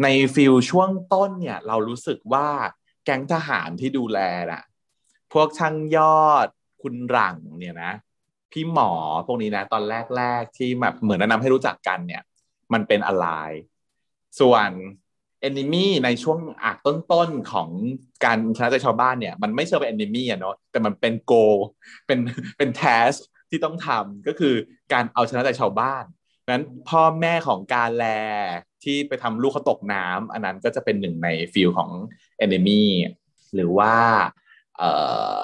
[0.04, 2.48] ใน feel ช่วงต้นเนี่ยเรารู้สึกว่า
[3.06, 4.20] แก๊งทหารที่ดูแล
[4.52, 4.64] น่ะ
[5.34, 6.48] พวกช่างยอด
[6.82, 7.94] คุณหลังเนี่ยนะ
[8.52, 8.92] พี่หมอ
[9.28, 9.84] พวกนี้นะ ตอน
[10.18, 12.24] แรกๆที่แบบเหมือนแนะนำให้รู้จักกันเนี่ย
[12.74, 13.28] มันเป็นอะไร
[14.40, 14.70] ส่วน
[15.42, 17.70] เอนนิมี่ในช่วงอักต้นๆของ
[18.26, 21.34] การชนะใจชาวบ้านเนี่ย มันไม่เชิงเป็นเอนนิมี่อะเนาะแต่มันเป็นโก
[22.08, 22.20] เป็น
[22.58, 23.12] เป็นแทส
[23.50, 24.56] ที่ต้องทำก็คือ
[24.94, 26.04] การเอาชนะใจชาวบ้าน
[26.50, 28.04] นั้นพ่อแม่ของกาแล
[28.84, 31.90] ที่ไปทำลูกเขาตกน้ำอันนั้นก็จะเป็นหนึ่งในfeel ของ
[32.46, 32.84] enemy
[33.56, 33.94] หรือว่า
[34.78, 34.92] เอ่
[35.40, 35.42] อ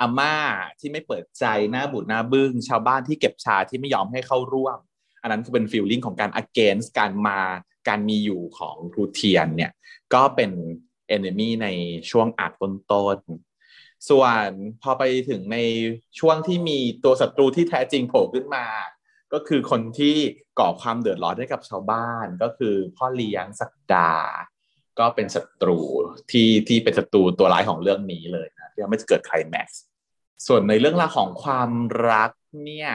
[0.00, 0.36] อาม่า
[0.80, 4.78] ที่ไม่เปิดใจหน้าบุดหน้าบึ้งชาวบ้านที่เก็บชาที่ไม่ยอมให้เข้าร่วม
[5.22, 7.40] อันนั้นคือเป็น feeling ของการ against การมา
[7.88, 9.72] การมีอยู่ของครูเทียนเนี่ย
[10.14, 10.50] ก็เป็น
[11.16, 11.68] enemy ใน
[12.10, 12.52] ช่วงอาจ
[12.92, 14.48] ต้นๆส่วน
[14.82, 15.58] พอไปถึงใน
[16.18, 18.66] ช่วงที่มีตัวศัตรูที่แท้จริงโผล่ขึ้นมา
[19.32, 20.16] ก็คือคนที่
[20.58, 24.12] ก่อความเดือดร้อนให้กับชาวบ้านก็คือพ่อเลี้ยงสักดา
[24.98, 25.78] ก็เป็นศัตรู
[26.30, 29.82] ที่ที่เป็นศัตรูตัวร้ายของเรื่องนี้เลยนะที่ไม่จะเกิดไคลแม็กซ์
[30.46, 31.70] ส่วนในเรื่องราวของความ
[32.10, 32.30] รัก
[32.64, 32.90] เนี่ย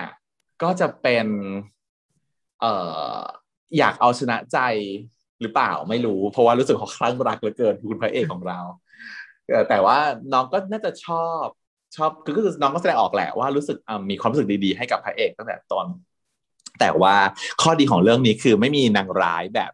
[0.63, 1.27] ก็จะเป็น
[2.61, 2.73] เอ่
[3.17, 3.21] อ
[3.77, 4.59] อยากเอาชนะใจ
[5.41, 8.59] หรือเปล่าไม่รู้ เพราะว่ารู้สึกเขาคลั่งรักเหลือเกินคุณพระเอกของเรา
[9.69, 9.97] แต่ว่า
[10.33, 11.45] น้องก็น่าจะชอบ
[11.95, 13.77] ชอบคือคือน้องก็แสดงออกแหละว่ารู้สึก
[14.09, 15.85] มีความรู้สึกดีๆให้กับพระเอกตั้งแต่ตอน
[16.79, 17.15] แต่ว่า
[17.61, 19.71] ข้อดีของเรื่องนี้คือไม่มีนางร้ายแบบ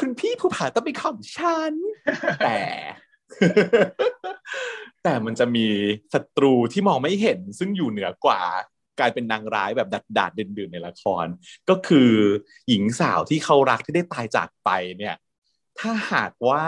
[0.00, 1.72] คุณพี่ผู้ผ่าต้องเป็นของฉัน
[2.44, 2.58] แต่
[5.04, 5.66] แต่มันจะมี
[6.14, 8.42] ศัตรูที่มองไม่เห็นซึ่งอยู่เหนือกว่า
[8.98, 11.26] กลายเป็นนางร้ายแบบดัดดาดเด่นๆในละคร
[11.68, 12.10] ก็คือ
[12.68, 15.16] หญิงสาวที่เขารักที่ได้ตายจากไปเนี่ย
[15.78, 16.64] ถ้าหากว่า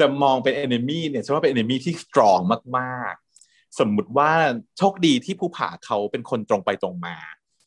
[0.00, 2.38] จะมองเป็นเอนมี่เนี่ยจะว่าเป็นเอนมี่ที่สตรอง
[2.78, 4.30] มากๆ สมมุติว่า
[4.78, 7.16] โชคดีที่ผู้ผ่าเขาเป็นคนตรงไปตรงมา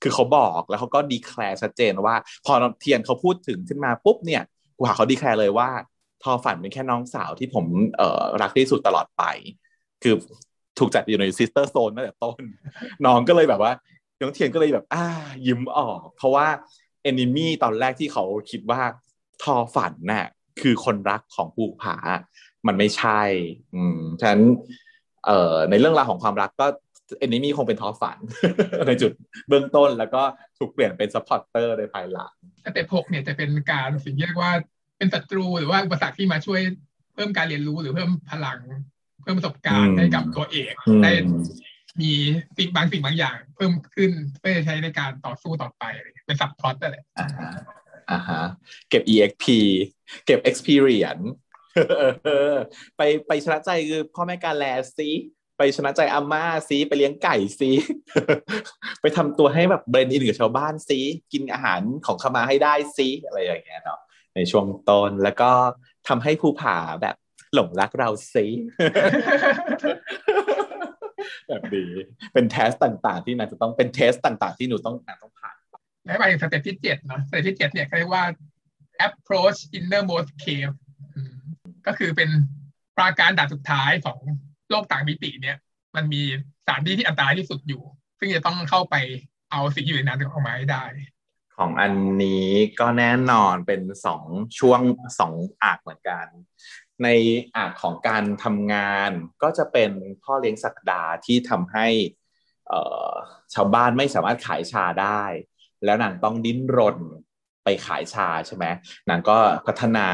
[0.02, 4.44] คือเขาบอกแล้วเขาก็ declare ชัดเจนว่า พอเทียนเขาพูดถึงขึ้นมาปุ๊บเนี่ย
[4.78, 5.70] กูหาเขาดีแคลร์เลยว่า
[6.24, 7.66] ทอฝันเป็นแค่น้องสาวที่ผม
[7.98, 9.24] เอ่อรักที่สุดตลอดไป
[10.04, 10.16] คือ
[10.80, 12.42] ถูกจัดอยู่ใน sister zone ตั้งแต่ต้น
[13.06, 13.72] น้องก็เลยแบบว่า
[14.22, 15.06] น้องเทียนก็เลยแบบ อ่า
[15.48, 16.48] ยิ้มออก เพราะว่า
[17.04, 18.82] enemy ตอนแรกที่เขาคิดว่า
[19.44, 20.28] ทอฝันน่ะ
[20.62, 21.96] คือคนรักของภูผา
[22.68, 23.22] มันไม่ใช่
[23.76, 24.44] อืมฉะนั้น
[25.26, 26.68] เอ่อในเรื่องราวของความรักก็
[27.20, 28.18] enemy คงเป็นทอฝัน
[28.88, 29.12] ในจุด
[29.48, 30.22] เบื้องต้นแล้วก็
[30.58, 34.54] ถูกเปลี่ยนเป็น supporter ในภายหลัง step หกเนี่ยจะเป็นการสิ่งที่เรียกว่า
[34.98, 36.62] เป็นศัตรูหรือว่าอุปสรรคที่มาช่วย
[37.14, 38.58] เพิ่มการเรียนรู้หรือเพิ่มพลัง
[39.22, 41.12] เพิ่มประสบการณ์ให้กับตัวเอกได้
[42.02, 42.12] มี
[42.58, 45.84] สิ่งบางสิ่งบางอย่าง เพิ่มขึ้นเพื่อใช้ในการต่อสู้ต่อไป
[46.26, 47.04] เป็นซับพลอตนั่นแหละ
[48.12, 48.44] อ่าฮะ
[48.90, 49.46] เก็บ exp
[50.26, 51.26] เก็บ experience
[52.98, 54.66] ไปไปชนะใจคือพ่อแม่การแล
[54.98, 55.10] ซี
[55.58, 57.70] ไปชนะใจอาม่าซีไปเลี้ยงไก่ซี
[59.02, 61.00] ไปทำตัวให้แบบเบรนอินกับชาวบ้านซี
[61.32, 64.00] กินอาหารของขมาให้ได้ซีอะไรอย่างเงี้ยเนาะ
[64.36, 65.52] ในช่วงต้นแล้วก็
[66.08, 67.16] ทำให้ภูผาแบบ
[67.54, 68.46] หลงรักเราซี
[71.48, 71.86] แบบดี
[72.34, 75.56] เป็น test ต่างๆ ที่นายจะต้องเป็น test ต่าง ๆ ที่หนูต้องนายต้องผ่าน
[76.06, 78.24] และไป step ที่เจ็ดเนาะ step ที่เจ็ดเนี่ยเรียกว่า
[79.08, 80.76] approach innermost cave
[81.88, 82.30] ก็คือเป็น
[82.98, 84.18] ปราการด่านสุดท้ายของ
[84.70, 85.58] โลกต่างมิติเนี่ย
[85.96, 86.22] มันมี
[86.64, 87.84] สถานที่ที่อันตรายที่สุดอยู่
[88.20, 88.96] ซึ่งจะต้องเข้าไป
[89.52, 90.84] เอาสิ่งอยู่ในนั้นออกมาให้ได้
[91.58, 92.48] ของอันนี้
[92.80, 94.24] ก็แน่นอนเป็นสอง
[94.60, 94.82] ช่วง
[95.20, 96.26] สอง arc เหมือนกัน
[97.04, 97.08] ใน
[97.56, 99.12] อากของการทำงาน
[99.44, 99.92] ก็จะเป็น
[100.24, 101.88] พ่อเลี้ยงสักดาที่ทำให้
[103.54, 105.24] ชาวบ้านไม่สามารถขายชาได้
[105.86, 106.98] แล้วนางต้องดิ้นรน
[107.64, 108.66] ไปขายชาใช่ไหม
[109.10, 110.08] นางก็พัฒนา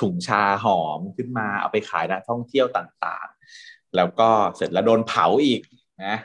[0.00, 5.60] ถุงชาหอมขึ้นมาเอาไปขายนักท่องเที่ยวต่างๆ แล้วก็เสร็จแล้วโดนเผาอีก
[6.04, 6.16] นะ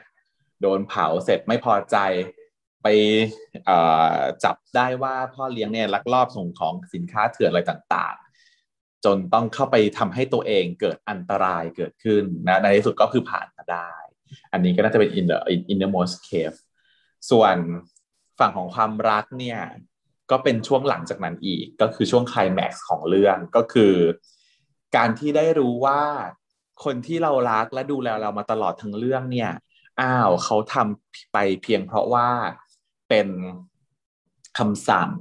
[0.62, 1.98] โดนเผาเสร็จไม่พอใจ
[2.84, 2.88] ไป
[4.44, 8.27] จับได้ว่าพ่อเลี้ยงเนี่ยลักลอบส่งของสินค้าเถื่อนอะไรต่างๆ
[9.08, 13.92] จนต้องเข้าไปทำให้ตัวเองเกิดอันตรายเกิดขึ้นนะในที่สุดก็คือผ่านมาได้
[14.52, 15.38] อันนี้ก็น่าจะเป็น in the
[15.72, 16.58] in the most cave
[17.30, 17.56] ส่วน
[18.40, 19.60] ฝั่งของความรักเนี่ย
[20.32, 23.94] ก็เป็นช่วงหลังจากนั้นอีกก็คือช่วงไคลแม็กซ์ของเรื่องก็คือ
[24.96, 26.02] การที่ได้รู้ว่า
[26.84, 29.52] คนที่เรารักและดูแลเรามาตลอดทั้งเรื่องเนี่ย
[30.02, 32.30] อ้าวเขาทำไปเพียงเพราะว่า
[33.10, 33.28] เป็น
[34.58, 35.12] คำสั่ง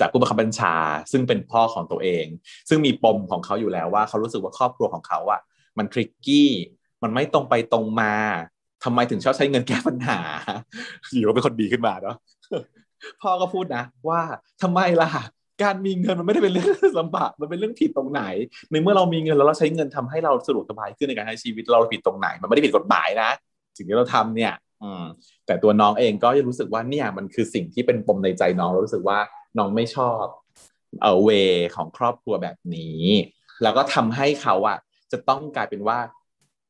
[0.00, 0.74] จากผู้บังคับบัญชา
[1.12, 2.26] ซึ่งเป็นพ่อของตัวเอง
[2.68, 5.40] ซึ่งมีปมของเขาอยู่แล้วว่าเขารู้สึกว่าครอบครัวของเขาอะ
[5.78, 6.50] มันทริกกี้
[7.02, 8.14] มันไม่ตรงไปตรงมา
[8.84, 10.18] ทำไมถึงชอบใช้เงินแก้ปัญหา
[11.14, 12.16] อยู่ว่าเป็นคนดีขึ้นมาเนาะ
[13.22, 14.20] พ่อก็พูดนะ ว่า
[14.62, 15.10] ทำไมล่ะ
[15.62, 16.68] การมีเงินมันไม่ได้เป็นเรื่อง
[17.00, 18.22] ลำบากมันเป็นเรื่องผิดตรงไหน
[18.70, 23.30] ในเมื่อเรามีเงินแล้วเราใช้เงินทำให้เราสะดวกสบายขึ้นในการใช้ชีวิตเราผิดตรงไหน มันไม่ได้ผิดกฎหมายนะ
[23.76, 25.04] สิ่งที่เราทำเนี่ย อืม
[25.48, 29.18] แต่ตัวน้องเองก็ยังรู้สึกว่าเนี่ยมันคือสิ่งที่เป็นปมในใจน้องรู้สึกว่า
[29.58, 30.24] น้องไม่ชอบ
[31.02, 31.30] เออเว
[31.76, 33.00] ของครอบครัวแบบนี้
[33.62, 34.78] แล้วก็ทำให้เขาอะ
[35.12, 35.98] จะต้องกลายเป็นว่า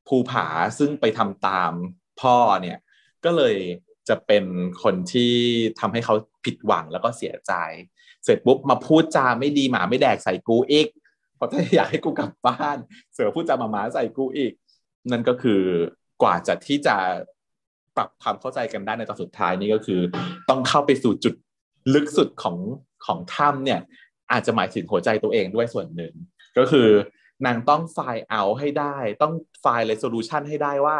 [0.08, 0.46] ภูผา
[0.78, 1.72] ซึ่งไปทำตาม
[2.20, 2.78] พ่อเนี่ย
[3.24, 3.56] ก็เลย
[4.08, 4.44] จะเป็น
[4.82, 5.32] คนที่
[5.80, 6.14] ทำให้เขา
[6.44, 7.52] ผิดหวังแล้วก็เสียใจ
[8.24, 10.88] เสร็จปุ๊บมาพูดจาไม่ดีหมาไม่แดกใส่กูอีก
[11.36, 12.78] เพราะถ้าอยากให้กูกลับบ้าน
[13.12, 14.52] เสือพูดจาหมาหมาใส่กูอีก
[15.10, 15.62] นั่นก็คือ
[16.22, 16.96] กว่าจะที่จะ
[17.98, 20.00] ปรับความเข้าใจกันได้ในตอนสุดท้ายนี่ก็คือ
[20.48, 21.34] ต้องเข้าไปสู่จุด
[21.94, 22.56] ลึกสุดของ
[23.06, 23.80] ของถ้ำเนี่ย
[24.32, 26.14] อาจจะหมายถึงหัวใจตัวเองด้วยส่วนหนึ่ง
[26.58, 26.88] ก็คือ
[27.46, 30.96] นางต้องไฟล์เอาให้ได้ ต้องไฟล์เรสโซลูชันให้ได้ว่า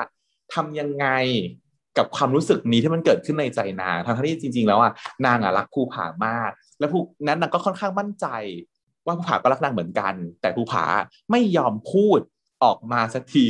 [0.55, 1.07] ทำยังไง
[1.99, 4.93] กับความรู้สึกนี้ที่มันเกิดขึ้นในใจนางทั้งที่จริง ๆ แล้วอะ
[5.27, 8.27] นางอะรักภูผามาก และภูนั้นนางก็ค่อนข้างมั่นใจ
[9.07, 10.85] ว่าภูผาก็รักนางเหมือนกัน แต่ภูผา
[11.31, 12.21] ไม่ยอมพูด
[12.65, 13.45] ออกมาสักที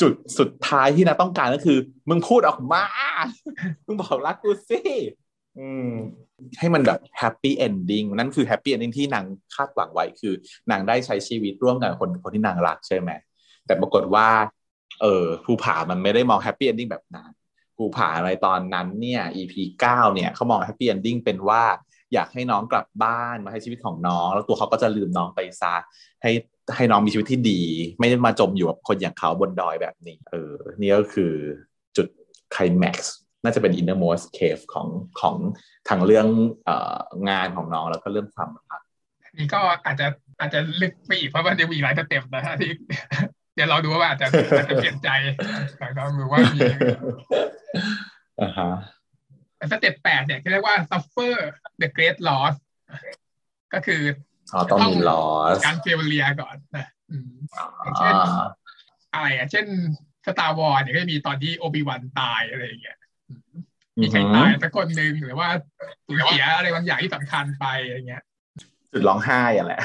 [0.00, 2.84] จุดสุดท้ายที่นางต้องการก็คือ มึงพูดออกมา
[3.86, 4.80] มึงบอกรักกูสิ
[6.58, 10.34] ให้มันแบบ happy ending นั่นคือ happy ending ที่นางคาดหวังไว้คือ
[10.70, 13.10] นางได้ใช้ชีวิตร่วมกับคนคนที่นางรักใช่ไหม
[13.66, 14.28] แต่ปรากฏว่า
[15.02, 17.30] เออภูผามันไม่ได้มอง happy ending แบบนั้น
[17.76, 21.62] ภูผาอะไรตอนนั้นเนี่ย EP เก้าเนี่ยเขามอง happy ending เป็นว่า
[22.14, 25.74] อยากให้น้องกลับบ้านมาให้ชีวิตของน้อง แล้วตัวเขาก็จะลืมน้องไปซะ
[26.22, 26.30] ให้
[26.76, 27.60] ให้น้องมีชีวิตที่ดี
[27.98, 31.32] ไม่ได้มาจมอยู่กับคนอย่างเขาบนดอยแบบนี้ เออ นี่ก็คือ
[31.96, 32.06] จุด
[32.52, 34.88] ไคลแม็กซ์น่าจะเป็น innermost cave ของ
[35.20, 35.36] ของ
[35.88, 36.26] ทางเรื่อง
[36.64, 36.96] เอ่อ
[37.28, 38.82] งานของน้องแล้วก็เรื่องความรัก
[39.36, 40.06] นี่ก็อาจจะ
[40.40, 42.70] อาจจะลึกไปอีกเพราะว่าจะมีหลายสเต็ปนะฮะที่
[43.54, 44.26] เดี๋ยวเราดูว่าอาจจะ
[44.58, 45.08] อาจจะเปลี่ยนใจ
[45.82, 46.60] นะครับหรือว่ามี
[48.40, 48.70] อ่าฮะ
[49.70, 51.34] step แปดเนี่ยเรียกว่า suffer
[51.80, 52.54] the great loss
[53.72, 54.02] ก็คือ
[54.70, 56.86] ต้องมี loss การ failure ก่อนนะ
[57.98, 58.14] เช่น
[59.14, 59.66] อะไรอะเช่น
[60.26, 62.98] Star Wars เนี่ยก็มีตอนที่โอบิวันตายอะไรอย่างเงี้ย
[64.00, 65.48] มีใครตายสักคนหนึ่งหรือว่า
[66.06, 68.22] สูญเสียอะไรบางอย่างที่สำคัญไปอะไรเงี้ย
[68.92, 69.82] จุดร้องไห้อะแหละ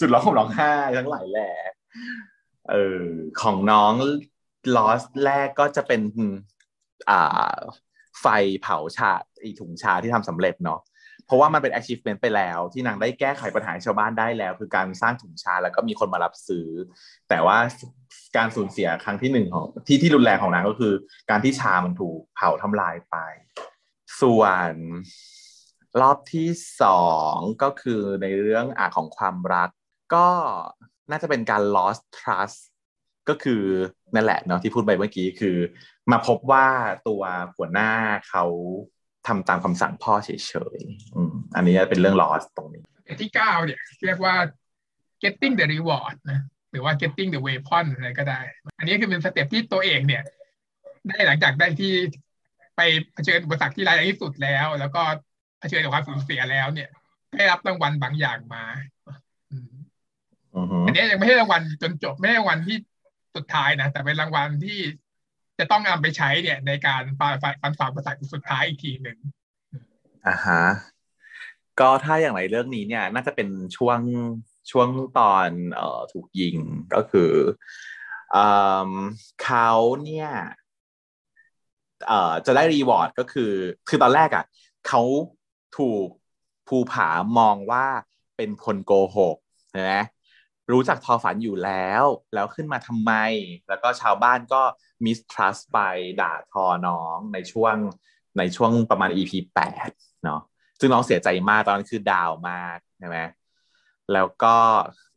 [0.00, 1.52] จุดร้องของร้องไห้ทั้งหลายแหละ
[2.70, 3.04] เออ
[3.42, 3.92] ของน้อง
[4.76, 6.02] ลอสแรกก็จะเป็น
[7.10, 7.54] อ่า
[8.20, 8.26] ไฟ
[8.62, 10.80] เผาชาอีถุงชาที่ทำสำเร็จเนาะ
[11.30, 16.68] เพราะว่ามันเป็น achievement ไปแล้ว ที่นางได้แก้ไขปัญหาชาวบ้านได้แล้ว คือการสร้างถุงชาแล้วก็มีคนมารับซื้อ
[17.28, 17.58] แต่ว่า
[18.36, 20.92] การสูญเสียครั้งที่หนึ่งของที่ที่รุนแรงของนางก็คือ
[21.30, 23.16] การที่ชามันถูกเผาทำลายไป
[24.20, 24.72] ส่วน
[26.00, 26.48] รอบที่
[26.82, 29.70] สองก็คือในเรื่องอาของความรัก
[30.14, 30.28] ก็
[31.10, 32.60] น่าจะเป็นการ lost trust
[33.28, 33.62] ก็คือ
[34.14, 35.56] นั่นแหละเนาะที่พูดไปเมื่อกี้คือ
[36.10, 36.66] มาพบว่า
[37.08, 37.22] ตัว
[37.56, 37.90] หัวหน้า
[38.28, 38.44] เขา
[39.30, 40.30] ทำตามคำสั่งพ่อเฉ
[40.76, 42.82] ยๆอืมอันนี้เป็นเรื่อง lost ตรงนี้
[43.20, 44.34] ที่เก้าเนี่ย เรียกว่า
[45.22, 46.40] getting the reward นะ
[46.70, 48.40] หรือว่า getting the weapon อะไรก็ได้
[48.78, 50.22] อันนี้คือเป็น step ที่ตัวเองเนี่ย
[51.08, 51.92] ได้หลังจากได้ที่
[52.76, 52.80] ไป
[53.14, 55.02] เผชิญอุปสรรคที่ร้ายแรงที่สุดแล้ว แล้วก็
[55.60, 56.88] เผชิญกับความสูญเสียแล้วเนี่ย
[57.36, 58.64] ได้รับรางวัลบางอย่างมา
[60.86, 62.76] อันนี้ยังไม่ใช่รางวัลจนจบไม่ใช่รางวัลที่
[63.36, 64.78] สุดท้ายนะแต่เป็นรางวัลที่
[65.60, 67.30] จะต้องนำไปใช้เนี่ย ในการฝ่า
[67.62, 69.18] ฟันฝ่าอุปสรรคสุดท้ายอีกทีหนึ่ง
[70.26, 70.62] อ่าฮะ
[71.80, 74.00] ก็ถ้าอย่างไรเรื่องนี้เนี่ย น่าจะเป็นช่วง
[74.70, 76.56] ช่วงตอนเอ่อถูกยิง
[76.94, 77.32] ก็คือ
[78.32, 78.46] เอ่
[78.88, 78.92] อ
[79.42, 79.70] เขา
[80.04, 80.30] เนี่ย
[82.06, 83.52] เอ่อจะได้รีวอร์ดก็คือ
[83.88, 84.44] คือตอนแรกอะ
[84.88, 85.02] เขา
[85.78, 86.08] ถูก
[86.68, 87.86] ภูผามองว่า
[88.36, 89.36] เป็นคนโกหก
[89.70, 89.92] ใช่ไหม
[90.72, 93.12] รู้จักทอฝันอยู่แล้ว แล้วขึ้นมาทำไม
[93.68, 94.62] แล้วก็ชาวบ้านก็
[95.04, 95.78] มิสทรัสไป
[96.20, 97.76] ด่าทอน้องในช่วง
[98.38, 99.90] ในช่วงประมาณ EP แปด
[100.24, 100.40] เนาะ
[100.80, 103.18] ซึ่งน้องเสียใจมากตอนนั้นคือดาวมากใช่ไหม
[104.12, 104.56] แล้วก็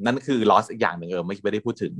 [0.06, 1.94] นั่นคือ loss อีกอย่างหนึ่งเออไม่ไม่ได้พูดถึง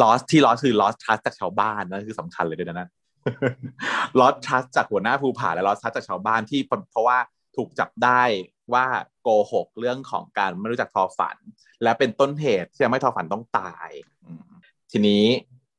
[0.00, 2.88] loss ที่ loss คือ loss trust จากชาวบ้านนั่นคือสำคัญเลยด้วยนะ
[4.18, 7.18] loss trust จากหัวหน้าภูผาและ loss trust จากชาวบ้านที่เพราะว่า
[7.56, 8.22] ถูกจับได้
[8.74, 8.86] ว่า
[9.22, 11.36] โกหกเรื่องของการไม่รู้จักทอฝัน
[11.82, 13.90] และเป็นต้นเหตุที่ทำให้ทอฝันต้องตาย
[14.92, 15.24] ทีนี้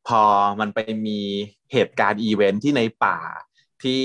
[0.09, 0.23] พอ
[0.59, 1.19] มันไปมี
[1.73, 3.19] เหตุการณ์อีเวนท์ที่ในป่า
[3.83, 4.03] ที่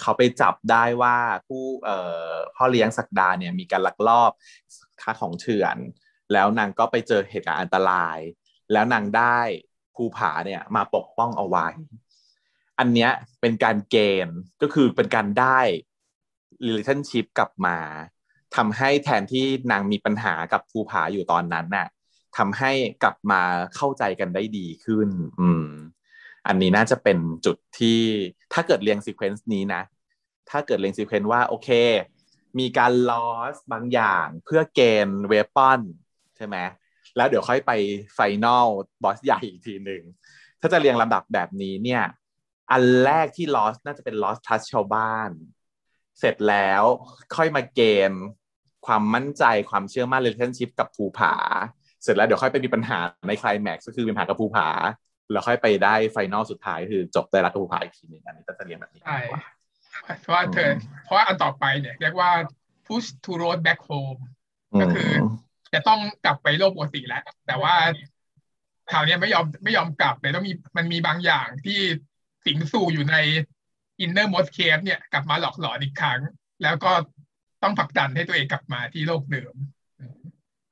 [0.00, 1.98] เขาไปจับได้ว่าผู้เอ่
[2.30, 4.30] อพ่อเลี้ยงสักดาเนี่ยมีการลักลอบ
[5.02, 5.76] ค้าของเถื่อน
[6.32, 8.18] แล้วนางก็ไปเจอเหตุการณ์อันตราย
[8.72, 9.38] แล้วนางได้
[9.94, 11.66] ภูผาเนี่ยมาปกป้องเอาไว้
[12.78, 15.58] อันเนี้ยเป็นการเกณฑ์ก็คือเป็นการได้
[16.66, 17.78] relationship กลับมา
[18.56, 21.86] ทำให้แทนที่นางมีปัญหากับภูผาอยู่ตอนนั้นน่ะ
[22.36, 23.42] ทำให้กลับมา
[23.76, 25.08] เข้าใจกันได้ดีขึ้น
[25.40, 25.66] อืม
[26.46, 28.00] อันนี้น่าจะเป็นจุดที่
[28.52, 29.82] ถ้าเกิดเรียงซีเควนซ์นี้นะ
[30.50, 31.68] ถ้าเกิดเรียง sequence ว่า โอเค
[32.58, 35.80] มีการ loss บางอย่างเพื่อ gain weapon
[36.36, 36.56] ใช่ไหม
[37.16, 37.72] แล้วเดี๋ยวค่อยไป
[38.14, 38.66] final
[39.02, 40.02] boss ใหญ่อีกทีหนึ่ง
[40.60, 42.02] ถ้าจะเรียงลำดับแบบนี้เนี่ย
[42.70, 45.30] อันแรกที่ lost น่าจะเป็น lost trust ชาวบ้าน
[46.18, 46.82] เสร็จแล้ว
[47.36, 48.22] ค่อยมา gain
[48.86, 51.34] ความมั่นใจความเชื่อมั่น relationship กับภูผา
[52.02, 54.68] เสร็จแล้วเดี๋ยวค่อยไปมีปัญหาในคลายแม็กซ์ก็คือมีปัญหากับภูผา
[55.32, 59.20] แล้วค่อยไปได้ final สุดท้ายคือจบได้รักกับภูผาอีกทีนึงอันนี้จะเรียงแบบนี้ใช่
[60.20, 60.70] เพราะว่าเธอ
[61.04, 62.30] เพราะว่าอันต่อไปเนี่ย เรียกว่า
[62.86, 64.20] push to road back home
[64.80, 65.10] ก็คือ
[65.74, 67.74] จะต้องกลับไปโลกปกติแล้ว แต่ว่า
[68.92, 71.78] คราวนี้ไม่ยอมไม่ยอมกลับเลยต้องมีมันมีบางอย่างที่
[72.46, 73.16] สิงสู่อยู่ใน
[74.04, 76.20] inner most cave เนี่ย กลับมาหลอกหลอนอีกครั้ง
[76.62, 76.92] แล้วก็
[77.62, 79.77] ต้องผลักดันให้ตัวเองกลับมาที่โลกเดิมอั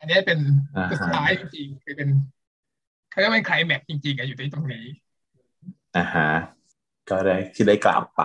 [0.06, 0.38] นนี้เป็น
[0.92, 2.08] สุดท้ายจริงๆคือเป็น
[3.10, 4.84] เขาเรียกว่าใครแม็กจริงๆอะอยู่ที่ตรงนี้
[5.96, 6.30] อ่าฮะ
[7.10, 8.22] ก็ได้ที่ได้กลับไป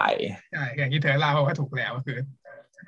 [0.51, 2.17] ใช่อย่างที่เธอเล่าว่าถูกแล้วคือ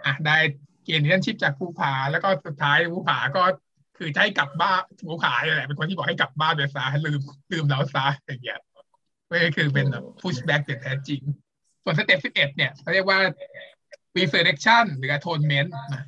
[0.06, 0.38] อะได้
[0.86, 3.44] เกณฑ์ที่ชิปจากภูผา แล้วก็สุดท้ายภูผาก็
[3.98, 8.60] คือจะให้กลับบ้านภูผาแหละเป็นคนที่บอกให้กลับบ้านไปซะลืมลืมเราซะอย่างเงี้ย
[9.46, 11.22] ก็คือเป็นแบบ push back เป็นแท้จริง
[11.84, 13.20] ส่วนสเต็ปสิบเอ็ดเนี่ยเขาเรียกว่า
[14.18, 16.04] resurrection หรือ atonement นะ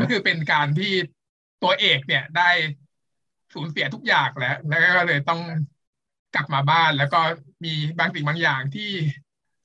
[0.00, 0.92] ก็คือเป็นการที่
[1.64, 2.50] ตัวเอกเนี่ยได้
[3.54, 5.40] สูญเสียทุกอย่างแล้ว แล้วก็เลยต้อง
[6.34, 7.20] กลับมาบ้าน แล้วก็
[7.64, 8.90] มีบางสิ่งบางอย่างที่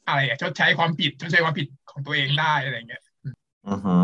[0.07, 3.03] อะไรอะชดใช้ความผิดชดใช้ความผิดของตัวเองได้อะไรเงี้ย
[3.69, 3.97] อือฮึ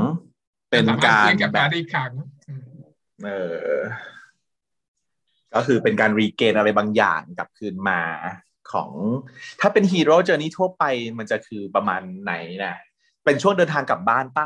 [0.69, 2.11] เป็นการกลับมาได้อีกครั้ง
[3.25, 3.75] เออ
[5.55, 8.01] ก็คือเป็นการรีเกนอะไรบางอย่างกลับคืนมา
[8.71, 8.91] ของ
[9.61, 10.83] ถ้าเป็นฮีโร่เจอร์นี่ทั่วไป
[11.17, 12.33] มันจะคือประมาณไหน
[12.65, 12.75] นะ
[13.25, 14.45] เป็นช่วงเดินทางกลับบ้านปะ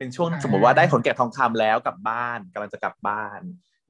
[0.00, 3.40] เป็นช่วงสมมติว่าได้ขนแกะทองคำแล้วกลับบ้านกำลังจะกลับบ้าน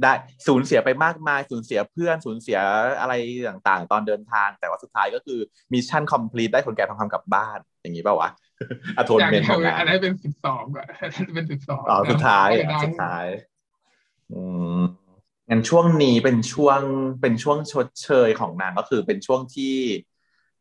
[0.02, 0.12] ได้
[0.46, 2.58] สูญเสียไปมากมายสูญเสียเพื่อนสูญเสีย
[3.00, 3.14] อะไร
[3.48, 5.38] ต่างๆ ตอนเดินทาง แต่ว่าสุดท้ายก็คือ
[5.72, 8.30] mission complete ได้ขนแกะทองคำกลับบ้าน อย่างนี้ป่าวะ
[8.98, 10.86] atonement ของงานอันนี้เป็นสิบสองก่อน
[11.34, 12.48] เป็นสิบสองอ๋อสุดท้าย
[12.84, 13.26] สุดท้าย
[14.32, 14.40] อื
[14.80, 14.82] ม
[15.50, 16.80] งั้นช่วงนี้เป็นช่วง
[17.20, 19.76] เป็นช่วงชดเชยของนางก็คือเป็นช่วงที่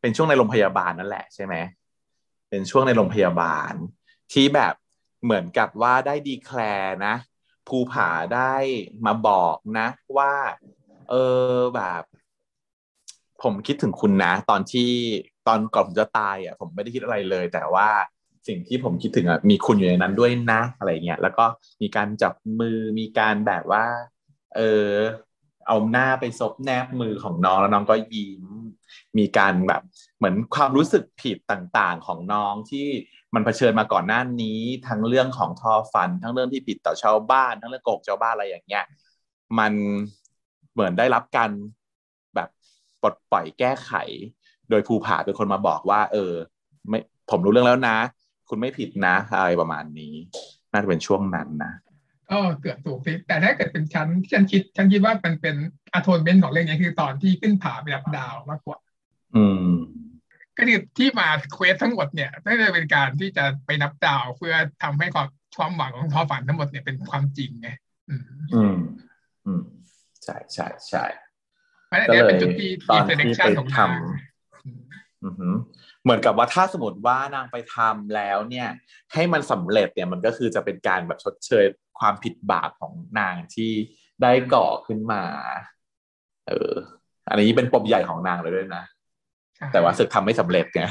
[0.00, 1.54] เป็นช่วงในโรงพยาบาลนั่นแหละใช่ไหม
[2.50, 3.72] เป็นช่วงในโรงพยาบาล
[4.32, 4.74] ที่แบบ
[5.24, 7.14] เหมือนกับว่าได้ดีแคลร์นะ
[7.68, 8.54] ภูผาได้
[9.06, 10.32] มาบอกนะ ว่า
[11.10, 11.14] เอ
[11.54, 12.02] อแบบ
[13.42, 14.90] ผมคิดถึงคุณนะ ตอนที่
[15.46, 17.88] ตอนก่อนผมจะตายอะ ผมไม่ได้คิดอะไรเลย แต่ว่า
[18.48, 21.44] สิ่งที่ผมคิดถึงอะมีคุณอยู่ในนั้นด้วยนะอะไรเงี้ยแล้วก็
[21.82, 23.86] มีการจับมือมีการแบบว่า
[24.56, 24.90] เออ
[25.66, 28.44] เอาหน้าไปซบแนบมือของน้องแล้วน้องก็ยิ้ม
[29.18, 29.82] มีการแบบ
[30.20, 32.88] เหมือนความรู้สึกผิดต่างๆ ของน้องที่
[33.34, 38.84] มันเผชิญมาก่อนหน้านี้ ทั้งเรื่องของทอฟัน ทั้งเรื่องที่ผิดต่อชาวบ้าน ทั้งเรื่องโกกชาวบ้านอะไรอย่างเงี้ย
[39.58, 39.72] มัน
[40.72, 41.50] เหมือนได้รับการ
[42.34, 42.48] แบบ
[43.02, 43.92] ปลดปล่อยแก้ไข
[44.70, 46.32] โดยภูผาเป็นคนมาบอกว่า เออ
[46.88, 46.98] ไม่
[47.30, 47.96] ผมรู้เรื่องแล้วนะ
[48.48, 50.14] คุณไม่ผิดนะ อะไรประมาณนี้
[50.72, 51.72] น่าจะเป็นช่วงนั้นนะ
[52.30, 55.56] ก็เกือบถูกสิแต่ถ้าเกิดเป็นฉันฉันคิดฉันคิดว่ามันเป็น
[55.94, 58.78] อะโทนเมนต์ของเรื่องนี้คือตอนที่ขึ้นผาไปรับดาวมากกว่า
[59.36, 59.99] อืมก็
[60.68, 67.68] คือที่มาเควสทั้งหมดเนี่ยก็จะเป็นการที่จะไปนับดาวเพื่อทำให้ความความหวังของทอฝันทั้งหมดเนี่ยเป็นความจริงไง
[68.08, 68.22] อืม
[68.54, 68.78] อืม
[69.46, 69.62] อืม
[70.24, 71.04] ใช่ใช่ใช่
[71.86, 75.54] เพราะฉะนั้นเนี่ยเป็นจุดที่ตออินนเตอร์เนที่ชั่นไปของทนางำอือหือ
[76.02, 78.68] เหมือนกับว่าถ้าสมมติว่านางไปทำแล้วเนี่ย
[79.12, 81.64] ให้มันสำเร็จเนี่ยมันก็คือจะเป็นการแบบชดเชย
[81.98, 83.72] ความผิดบาปของนางที่
[84.22, 85.22] ได้ก่อขึ้นมา
[86.46, 86.72] เออ
[87.30, 88.84] อันนี้เป็นปมใหญ่ของนางเลยด้วยนะ
[89.72, 90.82] แต่ว่าสึกทำไม่สำเร็จไง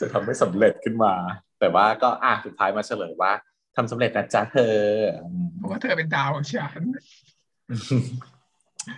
[0.00, 1.14] สึกทำไม่สำเร็จขึ้นมา
[1.60, 3.32] แต่ว่าก็อะสุดท้ายมาเฉลยว่า
[3.76, 4.76] ทำสำเร็จนะจ๊ะเธอ
[5.24, 6.82] อืมเพราะว่าเธอเป็นดาวของฉัน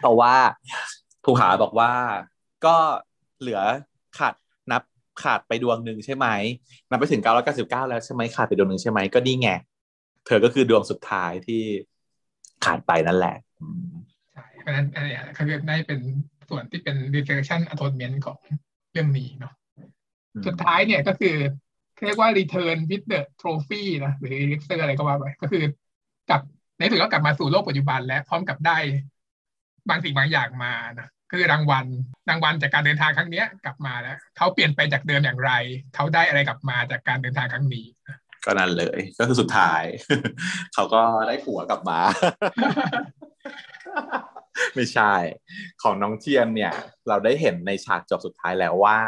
[0.01, 0.35] เพราะว่า
[1.25, 1.93] ภูหาบอกว่า
[2.67, 2.77] ก็
[3.41, 3.61] เหลือ
[4.19, 4.35] ขาด
[4.73, 4.83] นับ
[5.23, 6.27] ขาดไปดวงหนึ่งใช่ไหม
[6.89, 9.51] นับไปถึงเก้าร้อยเก้าสิบเก้าแล้วใช่ไหมขาดไปดวงหนึ่งใช่ไหมก็นี่ไง
[10.27, 11.63] เธอก็คือดวงสุดท้ายที่
[12.65, 13.93] ขาดไปนั่นแหละอืม
[14.33, 16.01] ใช่เพราะฉะนั้นอันเนี้ยคือได้เป็น
[16.53, 18.39] ส่วนที่เป็น reflection atonement ของ
[18.93, 19.55] เรื่องนี้เนาะ
[20.47, 21.37] สุดท้ายเนี่ยก็คือ
[22.05, 25.65] เรียกว่า return with the trophy นะหรือ elixir อะไรก็ว่าไปก็คือ
[26.31, 26.41] กลับ
[26.79, 28.79] ในที่สุดก็กลับมาสู่โลกปัจจุบัน และพร้อมกับได้
[29.89, 31.87] บางสิ่งบางอย่างมานะคือรางวัล
[32.29, 35.53] รางวัลจากการเดินทางครั้งเนี้ยกลับมาแล้วเขาเปลี่ยนไปจากเดิมอย่างไร
[35.95, 37.87] เขาได้อะไรกลับมาจากการเดินทางครั้งนี้
[38.45, 39.83] ก็นั่นเลยก็คือสุดท้าย
[40.75, 41.99] เขาก็ได้ผัวกลับมา
[44.75, 45.15] ไม่ใช่
[45.83, 46.75] ของน้องเทียนเนี่ย
[47.09, 48.99] เราได้เห็นในฉากจบสุดท้ายแล้วว่า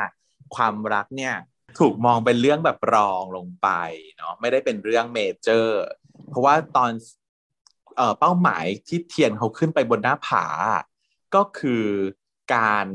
[0.57, 1.35] ความรักเนี่ย
[1.79, 3.69] ถูกมองเป็นเรื่องแบบรองลงไป
[4.17, 5.83] เนาะไม่ได้เป็นเรื่องเมเจอร์
[6.31, 6.91] เพราะว่าตอน
[7.97, 10.47] เอ่อเป้าหมายที่เทียนเขาขึ้นไปบนหน้าผา
[11.35, 11.85] ก็คือ
[12.55, 12.87] การ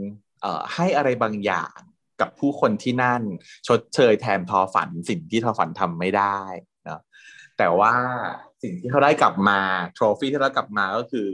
[0.41, 1.77] เอ่อให้อะไรบางอย่าง
[2.21, 3.21] กับผู้คนที่นั่น
[3.67, 6.39] ชดเชยแทนทอฝันสิ่งที่ทอฝันทำไม่ได้
[6.85, 7.01] เนาะ
[7.57, 7.93] แต่ว่า
[8.61, 9.59] สิ่งที่เขาได้กลับมา
[9.93, 11.29] โทรฟี่ที่เขาได้กลับมาก็คือ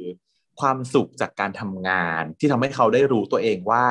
[0.59, 3.85] ความสุขจากการทำงาน ที่ทำให้เขาได้รู้ตัวเองว่า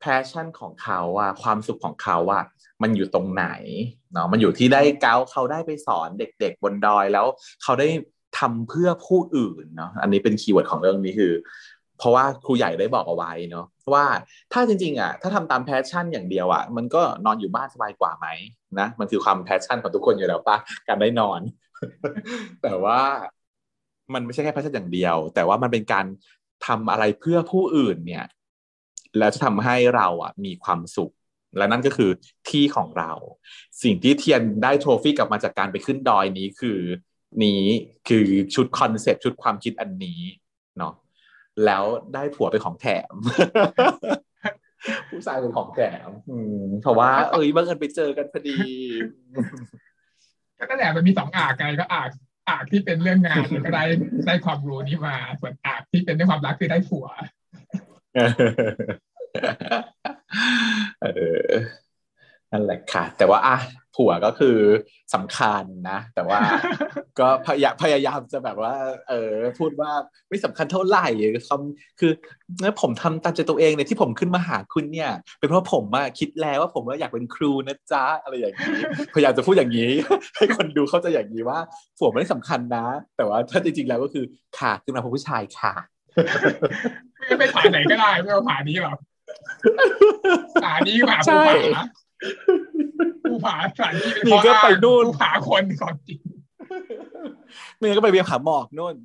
[0.00, 2.44] แพชชั่นของเขาอะความสุขของเขาอะ
[2.82, 3.46] มันอยู่ตรงไหน
[4.12, 7.26] เนาะมันอยู่ที่ได้เก้าเขาได้ไปสอนเด็ก ๆ บนดอยแล้ว
[7.62, 7.88] เขาได้
[8.38, 11.32] ทำเพื่อผู้อื่นเนาะอันนี้เป็น keyword ของเรื่องนี้คือ
[11.98, 14.04] เพราะว่าครูใหญ่ได้บอกเอาไว้เนาะว่า
[14.52, 18.26] ถ้าจริงๆอะถ้าทำตาม passion อย่างเดียวอะมันก็นอนอยู่บ้านสบายกว่าไหม
[18.80, 20.56] นะมันคือความ passion ของทุกคนอยู่แล้วปะ
[20.88, 21.40] การได้นอน
[22.62, 23.00] แต่ว่า
[24.14, 26.06] มันไม่ใช่แค่ passion อย่างเดียว แต่ว่ามันเป็นการ
[26.66, 28.26] ทำอะไรเพื่อผู้อื่นเนี่ย
[29.18, 31.12] แล้วจะทำให้เราอะมีความสุข
[31.56, 32.10] และนั่นก็คือ
[32.48, 33.12] ที่ของเรา
[33.82, 36.78] สิ่งที่เทียนได้โทรฟี่กลับมาจากการไปขึ้นดอยนี้คือ
[37.44, 37.62] นี้
[38.08, 40.20] คือชุดคอนเซปต์ชุดความคิดอันนี้
[40.78, 40.94] เนาะ
[41.64, 43.14] แล้วได้ผัวเป็นของแถม
[45.10, 46.08] ผู้ชายเป็นของแถม
[46.82, 48.58] เพราะว่า เอ้ยบังเอิญไปเจอกันพอดี
[50.70, 52.10] ก็แหละมันมีสองอากไงก็อาก
[52.48, 53.84] อากที่เป็นเรื่องงานก็ได้
[54.26, 57.06] ได้ความรู้นี้มา ส่วนอากที่เป็นเรื่องความรักคือได้ผัว
[61.02, 61.06] เอ
[61.46, 61.50] อ
[62.50, 63.56] นั่นแหละค่ะ แต่ว่าอะ
[63.96, 64.58] ผัวก็คือ
[65.14, 66.40] สำคัญนะ แต่ว่า
[67.18, 68.74] ก็พยายามพยายามจะแบบว่า
[69.08, 69.92] เออพูดว่า
[70.28, 71.06] ไม่สำคัญเท่าไหร่
[71.48, 72.12] คำคือ
[72.60, 78.72] เนี่ยผมทำตามใจตัวเองเนี่ยที่ผมขึ้นมาหาคุณเนี่ย เป็นเพราะผมอะคิดแล้วว่าผมว่าอยากเป็นครูนะจ๊ะอะไรอย่างนี้
[79.14, 79.90] พยายามจะพูดอย่างนี้
[80.36, 81.58] ให้คนดูเข้าใจอย่างนี้ว่า
[81.98, 84.24] ผัวไม่ได้สำคัญนะ แต่ว่าถ้าจริงๆแล้วก็คือ
[84.58, 85.74] ค่ะขึ้นมาเพราะผู้ชายค่ะ
[87.26, 88.98] ไม่ไปผาไหนก็ได้ไม่เอาผานี้หรอก
[90.64, 91.36] ผานี้ผาภู
[91.76, 91.84] ผา
[93.22, 96.20] ภูผาสถานที่เป็นนี่ก็ไปนู่นภูผาคนของจริง
[97.76, 98.96] ไม่งั้นก็ไปเบียร์ผาหมอกนู่น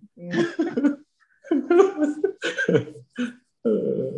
[3.64, 3.68] เอ
[4.10, 4.16] อ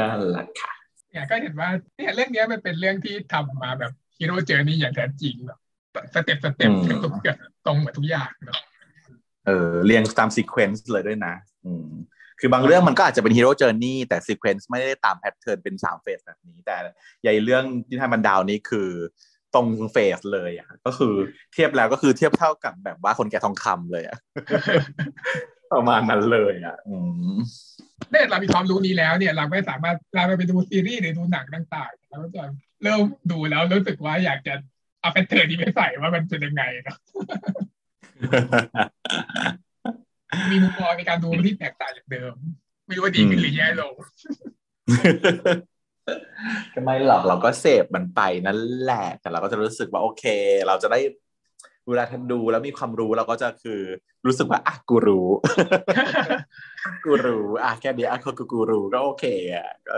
[0.00, 0.72] นั่นแหละค่ะ
[1.10, 5.58] เนี่ยก็เห็นว่าเนี่ยเรื่องเนี้ยมันเป็นเรื่องที่ทำมาแบบฮีโร่เจอร์นี่อย่างแท้จริงแบบ
[6.14, 8.60] สเต็ปสเต็ปอืมทุกอย่างตรงหมดทุกอย่างเนาะ
[9.46, 11.34] เออเรียงตาม sequence เลยด้วยนะ
[11.66, 11.86] อืม
[12.40, 16.76] คือบางเรื่องมันก็อาจจะเป็น hero journey แต่ sequence ไม่ได้ตาม pattern เป็นสาม phase แบบนี้ แต่
[17.22, 18.88] ไอ้เรื่องที่ทำ breakdown นี้คือ
[19.54, 21.14] ตรง phase เลยอะก็คือ
[21.52, 24.18] เทียบแล้วก็คือเทียบเท่ากับแบบว่าคนแก่ทองคำเลยอะ
[25.72, 26.96] ประมาณนั้นเลยอะอื
[27.34, 27.36] ม
[28.10, 32.44] เนี่ยเรามีความรู้นี้แล้วเนี่ยเราไม่สามารถเราไปดูซีรีส์หรือดูหนังต่างๆเราก็จะ
[32.82, 34.54] เริ่มดูแล้วรู้สึกว่าอยากจะ
[35.00, 36.98] เอาแพทเทิร์นนี้ไปใส่ว่ามันเป็นยังไงเนาะ
[40.50, 42.32] มีมุมมองในการดูที่แตกต่างจากเดิม
[42.86, 43.94] ไม่รู้ว่าดีขึ้นหรือแย่ลง
[46.74, 50.24] ก็ไม่หรอกเราก็เสพมันไปนั่นแหละ แต่เราก็จะรู้สึกว่าโอเค
[50.66, 51.00] เราจะได้
[51.88, 53.80] เวลาท่านดูแล้วมีความรู้เราก็จะคือ
[54.26, 55.28] รู้สึกว่าอะกูรู้
[57.04, 59.94] กูรู้อะแค่นี้อะกูกูรู้ก็โอเคอะก็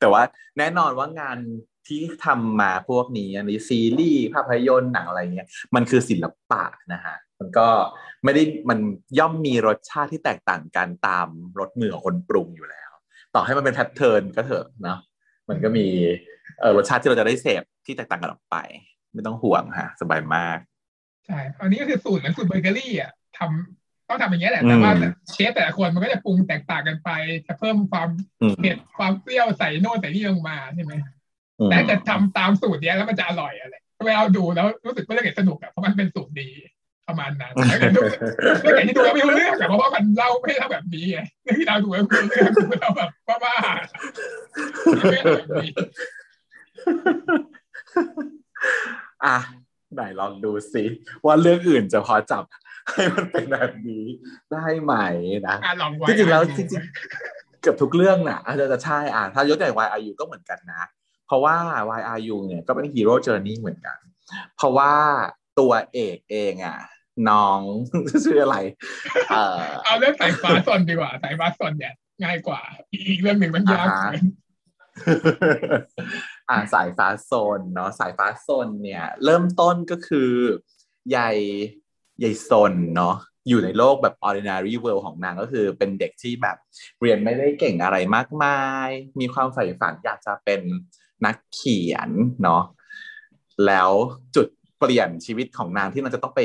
[0.00, 0.22] แต่ว่า
[0.58, 1.38] แน่นอนว่างาน
[1.86, 7.68] ที่ทำมาพวกนี้อันนี้ซีรีส์ภาพยนตร์หนังอะไรเงี้ยมันคือศิลปะนะฮะ มันก็
[8.24, 8.78] ไม่ได้มัน
[9.18, 11.28] ย่อมมีรสชาติที่แตกต่างกันตาม
[11.58, 12.90] รสมือของคนปรุงอยู่แล้ว
[13.34, 14.98] ต่อให้มันเป็นแพทเทิร์นก็เถอะเนาะ
[15.48, 15.86] มันก็มี
[16.60, 18.56] เออรสชาติที่เราจะได้เสพที่แตกต่างกันออกไป
[19.14, 20.58] ไม่ต้องห่วงฮะสบายมาก
[21.26, 24.92] ใช่อันนี้ก็คือสูตรเหมือนสูตรเบเกอรี่อะทำต้องทำอย่างเงี้ยแหละแต่ว่า
[25.32, 27.10] เชฟแต่ละคนมันก็จะปรุงแตกต่างกันไป
[27.46, 28.08] จะเพิ่มความ
[28.58, 30.94] เผ็ดความเปรี้ยวใส่โน่นใส่นี่ลงมาใช่ไหม
[31.70, 33.76] แต่จะทำตามสูตรเนี้ยแล้วมันจะอร่อยอะไร
[34.06, 36.48] เวลาดูแล้วรู้สึกว่าเรื่องสนุกอะเพราะมันเป็นสูตรดี
[37.08, 43.10] ประมาณนั้นแล้วแต่ดูแล้วแต่ที่ดูแล้วไม่รู้เรื่องแต่เพราะว่ามันเล่าไม่ได้แบบนี้ไงเรื่องที่เราดูแล้วไม่รู้เรื่องเราแบบ
[43.44, 45.70] บ้าๆไม่แบบนี้
[49.24, 49.36] อะ
[49.94, 50.84] ไหนลองดูสิ
[51.26, 52.44] ว่าเรื่องอื่นจะพอจับ
[52.92, 54.04] ให้มันเป็นแบบนี้
[54.52, 54.94] ได้ไหม
[55.48, 60.82] นะอะลองไว้จริงๆแล้วจริงๆเกือบทุกเรื่องน่ะอาจจะใช่อะถ้ายกอย่าง YRU ก็เหมือนกันนะ
[61.26, 61.56] เพราะว่า
[61.98, 63.98] YRU เนี่ยก็เป็นฮีโร่เจอร์นี่เหมือนกัน
[64.56, 64.92] เพราะว่า
[65.58, 66.78] ตัวเอกเองอะ
[67.30, 67.60] น้อง
[68.24, 68.56] ชื่ออะไร
[69.30, 71.94] เออเอาเรื่องสายฟ้าซนดีกว่าสายฟ้าซนเนี่ย
[72.24, 72.60] ง่ายกว่า
[73.08, 74.12] อีกเรื่องหนึ่งมันยากอ่าฮะ
[76.50, 80.30] อ่าสายฟ้าโซนเนาะสายฟ้าโซนเนี่ย เริ่มต้นก็คือ
[81.10, 81.30] ใหญ่
[82.20, 83.16] ใหญ่ซนเนาะ
[83.48, 86.56] อยู่ในโลกแบบ ordinary world ของนางก็คือเป็นเด็กที่แบบ
[87.00, 88.88] เรียนไม่ได้เก่งอะไรมากมาย
[89.20, 90.60] มีความใฝ่ฝันอยากจะเป็น
[91.24, 92.10] นักเขียน
[92.42, 92.62] เนาะ
[93.66, 93.90] แล้ว
[94.36, 94.48] จุด
[94.78, 96.40] เปลี่ยนชีวิตของนางที่นางจะต้องไป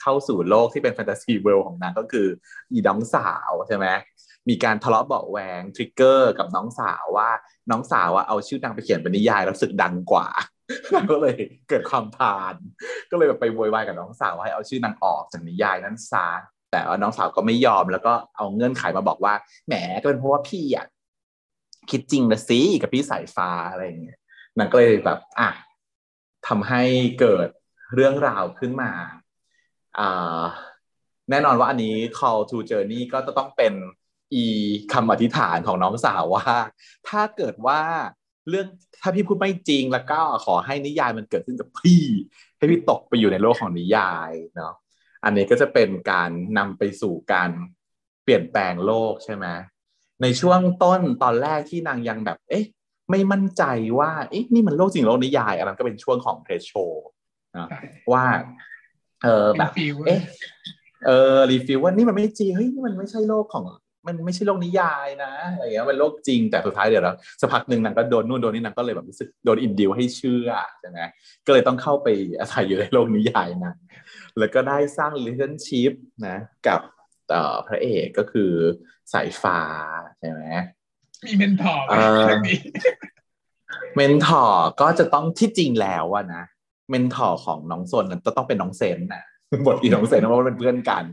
[0.00, 2.26] เข้าสู่โลกที่เป็น fantasy world ของนางก็คือ
[2.72, 3.86] อีน้องสาวใช่ไหม
[4.48, 7.30] มีการทะเลาะเบาะแว้ง trigger กับน้องสาวว่า
[7.70, 10.28] น้องสาวอะเอาชื่อนางไปเขียนเป็นนิยายแล้วสึกดังกว่า
[11.10, 11.36] ก็เลย
[11.68, 12.54] เกิดความพาน
[13.10, 16.26] ก็เลยแบบไปโวยวายกับน้องสาวว่าให้เอาชื่อนางออกจากนิยายนั้นซะ
[16.70, 19.34] แต่ว่าน้องสาวก็ไม่ยอมแล้วก็เอาเงื่อนไขมาบอกว่า
[19.66, 20.86] แหมก็เป็นเพราะว่าพี่อะ
[21.90, 24.18] คิดจริงนะสิกับพี่สายฟ้าอะไรอย่างเงี้ย
[24.58, 25.48] นางก็เลยแบบอะ
[26.48, 26.82] ทำให้
[27.20, 27.48] เกิด
[27.94, 28.92] เรื่องราวขึ้นมา
[31.30, 33.74] แน่นอนว่าอันนี้ call to journey ก็จะต้องเป็น
[34.34, 34.44] อี
[34.92, 36.44] คำอธิษฐานของน้องสาวว่า
[37.08, 37.80] ถ้าเกิดว่า
[38.48, 38.66] เรื่อง
[39.02, 42.02] ถ้าพี่พูดไม่จริงแล้วก็ขอให้นิยายมันเกิดขึ้นกับพี่
[42.56, 44.74] ให้พี่ตกไปอยู่ในโลกของนิยายเนาะ
[45.24, 47.50] อันนี้ก็จะเป็นการนำไปสู่การ
[48.22, 49.46] เปลี่ยนแปลงโลกใช่ไหม
[50.22, 52.64] ในช่วงต้นตอนแรกที่นางยังแบบ เอ๊ะ
[53.10, 53.62] ไม่มั่นใจ
[53.98, 56.72] ว่าเอ๊ะนี่มันโลกจริงโลกนิยายอันนั้นก็เป็นช่วงของเทรโช
[57.58, 57.80] นะใช่
[58.12, 58.24] ว่า
[59.24, 60.20] เออเป็แบนบฟิลเอ๊ะ
[61.06, 63.64] เออ refuse ว่านี่มันไม่จริงเฮ้ยนี่มันไม่ใช่โลกของ
[64.06, 70.50] มันไม่ใช่โลกนิยายนะอะไรอย่างเงี้ยมันโลกจริงแต่สุดท้ายเดี๋ยวแล้วสักพักหนึ่งนางก็โดนนู่นโดนนี่นางก็เลยแบบรู้สึกโดน induce ให้เชื่อ
[70.80, 71.00] ใช่ไหม
[71.46, 72.08] ก็เลยต้องเข้าไป
[72.40, 73.76] อาศัยอยู่ในโลกนิยายนั้น
[74.38, 75.92] แล้วก็ได้สร้าง relationship
[76.26, 76.36] นะ
[76.66, 76.80] กับ
[77.30, 78.50] เอ่อพระเอกก็คือ
[79.12, 79.60] สายฟ้า
[80.18, 80.42] ใช่ไหม
[81.26, 82.58] มี mentor ไหมเอ่อเรื่องนี้
[83.94, 86.42] mentor ก็จะต้องที่จริงแล้วอะนะ
[86.90, 89.24] mentor ของน้องซนนั้นจะต้องเป็นน้องเซนน่ะ
[89.66, 91.04] บทที่น้องเซนเพราะว่าเป็นเพื่อนกัน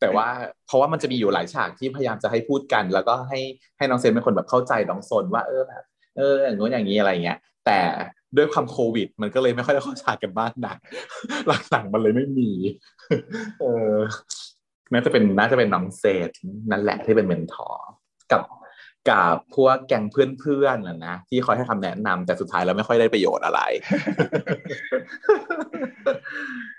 [0.00, 0.26] แต่ว่า
[0.66, 3.40] เพราะว่ามันจะมีอยู่หลายฉากที่พยายามจะให้พูดกัน แล้วก็ให้
[3.78, 5.82] ให้น้องเซนเป็นคนแบบเข้าใจน้องซนว่าเออแบบ
[6.16, 7.78] เอออย่างโน้นอย่างนี้อะไรเงี้ย แต่
[8.36, 10.76] ด้วยความโควิด มันก็เลยไม่ค่อยได้เข้าฉากกันมากนัก
[11.70, 12.50] หลังๆมันเลยไม่มี
[13.60, 13.94] เออ
[14.92, 16.30] น่าจะเป็นน่าจะเป็นน้องเซน
[16.70, 17.88] นั่นแหละที่เป็น mentor
[18.32, 18.40] กับ
[19.10, 23.60] กับพวกแก๊งเพื่อนๆนะนะที่คอยให้คำแนะนำแต่สุดท้ายแล้วไม่ค่อยได้ประโยชน์อะไร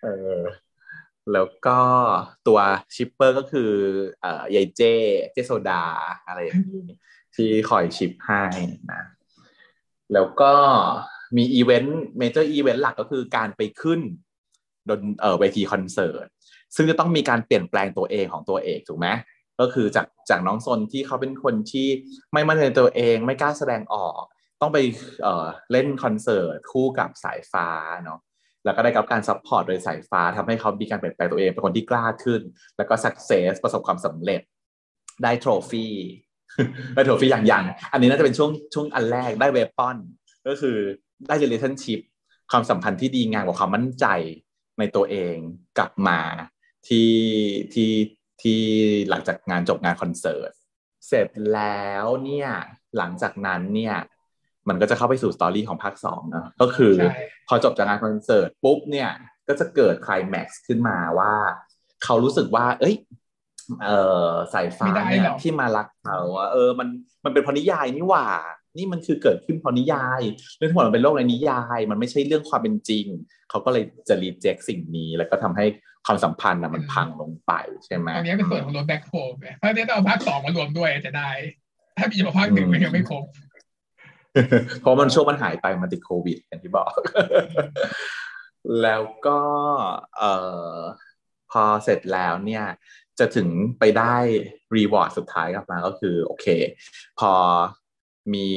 [0.04, 0.08] เอ
[0.38, 0.40] อ
[1.34, 1.80] แล้วก็
[2.48, 2.60] ตัว
[2.96, 3.72] shipper ก็คือ
[4.22, 4.82] เอ่อยายเจ
[5.34, 5.84] เจโซดา
[6.28, 6.86] อะไรอย่างนี้
[7.36, 8.44] ที่คอย ship ให้
[8.92, 9.02] นะ
[10.14, 10.54] แล้วก็
[11.38, 14.00] มี event major event หลักก็คือการไปขึ้น
[14.90, 16.28] ดนเอ่อเวทีคอนเสิร์ต
[16.76, 19.08] ซึ่งจะต้องมีการเปลี่ยนแปลงตัวเองของตัวเอกถูกไหม
[19.60, 21.88] ก็คือจากจากน้องซนที่เขาเป็นคนที่
[22.34, 24.22] ไม่มั่นใจในตัวเอง ไม่กล้าแสดงออก
[24.62, 24.78] ต้องไป
[25.24, 27.68] เอ่อเล่นคอนเสิร์ตคู่กับสายฟ้า
[28.04, 28.20] เนาะ
[28.66, 32.42] แล้วก็ได้รับการ support โดยสายฟ้าทำให้เขามีการเปลี่ยนแปลงตัวเองเป็นคนที่กล้าขึ้น
[32.78, 34.42] แล้วก็ success ประสบความสำเร็จ
[35.24, 35.94] ได้ trophy
[36.96, 39.98] ได้ trophy อย่างยังอันนี้น่าจะเป็นช่วงช่วงอันแรกได้ weapon
[40.48, 40.78] ก็คือ
[41.28, 42.00] ได้ relationship
[42.52, 44.06] ความสัมพันธ์ที่ดีงามกว่าความมั่นใจ
[44.80, 45.36] ในตัวเอง
[45.78, 46.20] กลับมา
[46.88, 47.12] ที่
[47.74, 47.90] ที่
[48.42, 48.62] ที่
[49.10, 50.52] หลังจากงานจบงานคอนเสิร์ต
[51.08, 52.50] เสร็จแล้วเนี่ย
[52.98, 53.96] หลังจากนั้นเนี่ย
[54.70, 59.10] มันก็จะเข้าไปสู่สตอรี่ของภาคสองเนอะก็คือใช่พอจบจากงานคอนเสิร์ตปุ๊บเนี่ย
[59.48, 61.34] ก็จะเกิดไคลแม็กซ์ขึ้นมาว่า
[62.04, 62.96] เขารู้สึกว่า เอ้ย
[63.84, 63.90] เอ
[64.30, 66.88] อสายฟ้าไม่ได้เนี่ยหรอกที่มารักเขาอะเออมัน
[67.26, 68.28] มันเป็นเพราะนิยายนี่หว่า
[68.78, 70.22] นี่มันคือเกิดขึ้นเพราะนิยาย
[70.58, 73.06] เรื่องทั้งหมดมันเป็นโลกในนิยาย มันไม่ใช่เรื่องความเป็นจริง
[73.50, 75.66] เขาก็เลยจะรีเจ็คสิ่งนี้ แล้วก็ทำให้
[76.06, 77.54] ความสัมพันธ์อะมันพังลงไป
[77.86, 81.30] ใช่ไหมอันนี้เป็นส่วนของรถแบ็คโฮมไงถ้าเนี่ยต้องเอาภาคสองมารวมด้วยจะได้
[81.98, 83.24] ถ้ามีมาภาคหนึ่งมันยังไม่ครบ
[84.82, 86.92] เพราะมันช่วงมันหายไปมันติดโควิดอย่างที่บอก
[88.82, 89.40] แล้วก็
[90.18, 90.34] เอ่
[90.76, 90.78] อ
[91.52, 92.66] พอเสร็จแล้วเนี่ย
[93.20, 93.50] จะถึง
[93.80, 94.16] ไปได้
[94.76, 96.48] รีวอร์ดสุดท้ายกลับมาก็คือ โอเค
[97.20, 97.32] พอ
[98.34, 98.48] มี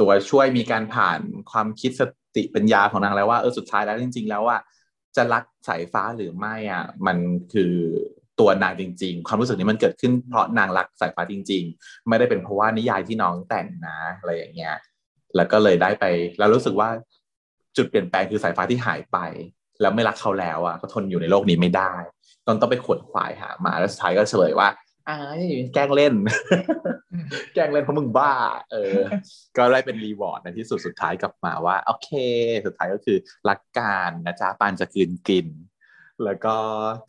[0.00, 2.02] ตัวช่วยมีการผ่านความคิดส
[2.36, 4.58] ติปัญญาของนางแล้วว่าเออสุดท้ายแล้วจริง ๆ แล้วว่า
[5.16, 7.18] จะรักสายฟ้าหรือไม่อะมัน
[7.52, 7.72] คือ
[8.40, 14.76] ตัวนางจริง ๆ ความรู้สึกนี้มันเกิดขึ้นเพราะนางรักสายฟ้าจริง ๆ ไม่ได้เป็นเพราะว่านิยายที่น้องแต่งนะอะไรอย่างเงี้ย
[15.36, 16.04] แล้วก็เลยได้ไป
[16.38, 16.88] แล้วรู้สึกว่า
[17.76, 19.18] จุดเปลี่ยนแปลงคือสายฟ้าที่หายไป
[19.80, 21.92] แล้วไม่รักเขาแล้วอะก็ทนอยู่ในโลกนี้ไม่ได้
[22.46, 24.68] ต้องต้องไปขวนขวายหามาแล้วสุดท้ายก็เฉลยว่า
[25.10, 25.42] อ้าย
[25.74, 26.14] แกล้งเล่น
[27.12, 28.32] อืมแกล้งเล่นเพราะมึงบ้า
[28.72, 28.98] เออ
[29.56, 32.10] ก็ได้เป็นรีวอร์ดในที่สุดสุดท้ายกลับมาว่า โอเค
[32.66, 35.46] สุดท้ายก็คือรักการนะจ๊ะปานจะคืนกิน
[36.24, 36.54] แล้วก็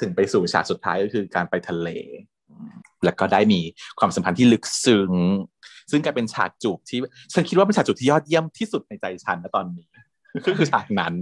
[0.02, 1.90] ถึงไปสู่ฉากสุดท้ายก็คือการไปทะเล
[3.06, 3.62] แล้วก็ได้มี
[4.00, 5.12] ความสัมพันธ์ที่ลึกซึ้ง
[5.92, 7.00] ซึ่งกลายเป็นฉากจูบที่
[7.34, 9.88] ฉันคิดว่าเป็นฉากจูบที่ยอดเยี่ยมที่สุดในใจฉันนะตอนนี้
[10.46, 11.14] ก็คือฉากนั้น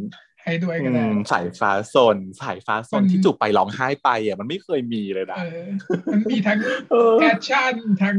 [0.43, 5.67] ให้ด้วยก็อืได้มสายฟ้าโซนสายฟ้าโซนมันที่จูบไปร้องไห้ไปอะมันไม่เคยมีเลยนะเออ
[6.13, 6.57] มันมีทั้ง
[6.91, 7.73] เออ action
[8.03, 8.17] ทั้ง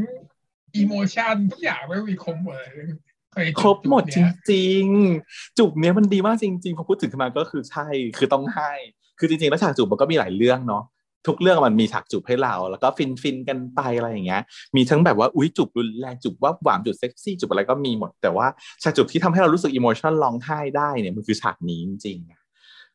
[0.76, 2.89] emotion ทุกอย่างไม่มีครบหมดเลย
[3.33, 8.73] เคยครบหมดจจุเนี่ยริงๆ จูบเนี้ยมันดีมากจริงๆพอพูดถึงขึ้นมาก็คือใช่คือต้องให้
[9.18, 10.85] คือจริงๆแล้วฉากจูบมันก็มีหลายเรื่องเนาะ
[11.27, 14.43] ทุกเรื่องมันมีฉากจูบให้เรา แล้วก็ฟินฟินๆกันไปอะไรอย่างเงี้ย
[14.77, 18.47] มีทั้งแบบว่าอุ้ยจูบรุนแรงจูบว่าหวานจูบเซ็กซี่จูบอะไรก็มีหมด แต่ว่า
[18.83, 22.41] ฉากจูบที่ทำให้เรารู้สึก emotion ร้องไห้ได้เนี่ยมันคือฉากนี้จริงๆอะ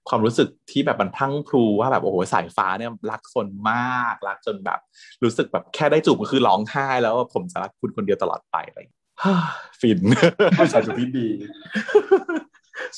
[0.09, 4.79] ความรู้สึกที่แบบมันพรังพรูว่าแบบโอ้โหสายฟ้าเนี่ยรักสนมากรักจนแบบ
[5.23, 9.03] รู้สึกแบบแค่ได้จูบก็คือร้องไห้แล้วว่าผมจะรักคุณคนเดียวตลอดไปอะไรอย่างเงี้ย
[9.79, 9.99] ฟิน
[10.55, 11.27] เป็นฉากจูบที่ดี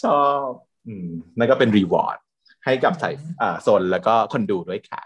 [0.04, 0.50] ชอบ
[0.88, 1.08] อืม
[1.38, 2.18] นั่นก็เป็นรีวอร์ด
[2.66, 5.01] ให้กับสายอ่าโซนแล้วก็คนดูด้วยค่ะ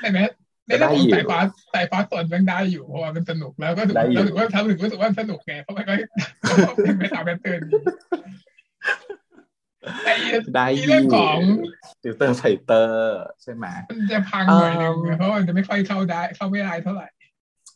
[0.00, 0.18] ใช่ไหม
[0.66, 1.38] ในเรื่องของสายฟ้า
[1.74, 5.94] สายฟ้าสนมันได้อยู่เพราะว่ามันสนุกแล้วก็ถือได้อยู่เราถือว่าทำถึงรู้สึกว่าสนุกไงเพราะมันก็
[6.82, 7.74] เป็นไปตาม pattern ดี
[10.04, 10.14] ไอ้
[10.54, 11.38] ได้ที่เรื่องของ
[12.02, 17.08] ติวเตอร์ไฟเตอร์ใช่ไหมมันจะพังหน่อยนึงเอิ่มเพราะมันจะไม่ค่อยเข้าได้ เข้าไม่ได้เท่าไหร่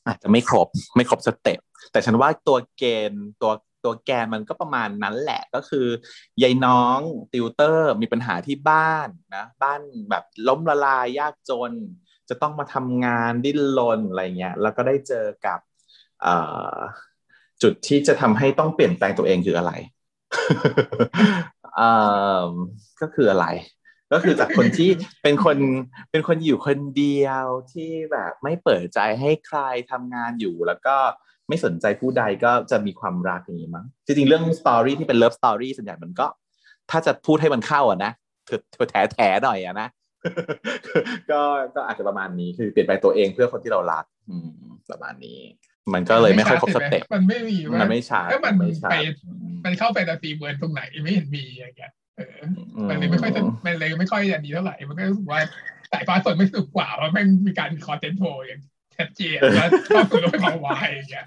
[0.07, 1.61] อาจจะไม่ครบไม่ครบ step
[1.93, 3.53] แต่ฉันว่าตัวแก่นตัว
[3.87, 5.87] ตัวแก่นมันก็ประมาณนั้นแหละก็คือ
[6.43, 6.99] ยายน้อง
[7.33, 9.81] ติวเตอร์มีปัญหาที่บ้านนะบ้าน
[10.11, 11.73] แบบล้มละลายยากจน
[12.29, 15.59] จะต้องมาทำงานดิ้นรนอะไรเงี้ยแล้วก็ได้เจอกับ
[17.63, 19.73] จุดที่จะทำให้ต้องเปลี่ยนแปลงตัวเองคืออะไร
[23.01, 23.47] ก็คืออะไร
[24.13, 24.91] ก็คือจากคนที่
[25.23, 25.59] เป็นคน
[26.11, 29.59] เป็นคนอยู่คนเดียวที่แบบไม่เปิดใจให้ใคร
[29.91, 30.97] ทำงานอยู่แล้วก็
[31.49, 36.27] ไม่สนใจผู้ใดก็จะมีความรักอย่างนี้มั้งจริงๆเรื่อง story ที่เป็น love story ส่วนใหญ่มันก็
[36.91, 38.13] ถ้าจะพูดให้มันเข้าอะนะ
[38.47, 39.89] เธอเธอแถแถหน่อยอะนะ
[41.31, 41.41] ก็
[41.75, 44.49] ก็อาจจะประมาณนี้คือเปลี่ยนแปลงตัวเองเพื่อคนที่เรารัก อืม
[44.91, 45.41] ประมาณนี้
[45.95, 48.97] มันก็เลยไม่ค่อยครบสเต็ปมันไม่มีว่ามันไม่ชัดถ้ามันไม่ชัดไป
[49.65, 52.43] มันเข้าไปแต่ตีเบิร์นตรงไหนไม่เห็นมีอย่างเงี้ยเออ
[52.89, 55.41] มันเลยไม่ค่อยจะมันเลยไม่ค่อยอันนี้เท่าไหร่มันก็รู้สึกว่า
[55.93, 58.61] สายฟ้าสดไม่สนุกกว่าเพราะแม่งมีการคอนเทนต์โทอย่าง
[58.99, 61.27] ชัดเจนแล้วเข้าสู่โลกของวายอย่างเงี้ย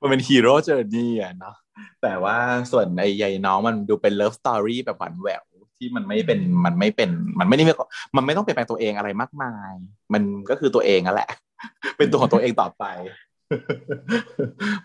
[0.00, 1.56] มันเป็นฮีโร่เจอร์นี่อะเนาะ
[2.02, 2.36] แต่ว่า
[2.72, 5.42] ส่วนไอ้ใยน้องมันดูเป็นเลิฟสตอรี่แบบหวานแหวว
[5.78, 7.10] ที่มันไม่เป็นมันไม่เป็น
[7.40, 7.72] มันไม่ได้มี
[8.16, 9.72] มันไม่ต้องเปลี่ยนแปลงตัวเองอะไรมากมาย
[10.12, 11.30] มันก็คือตัวเองนั่นแหละ
[11.96, 12.84] เป็นตัวของตัวเองต่อไป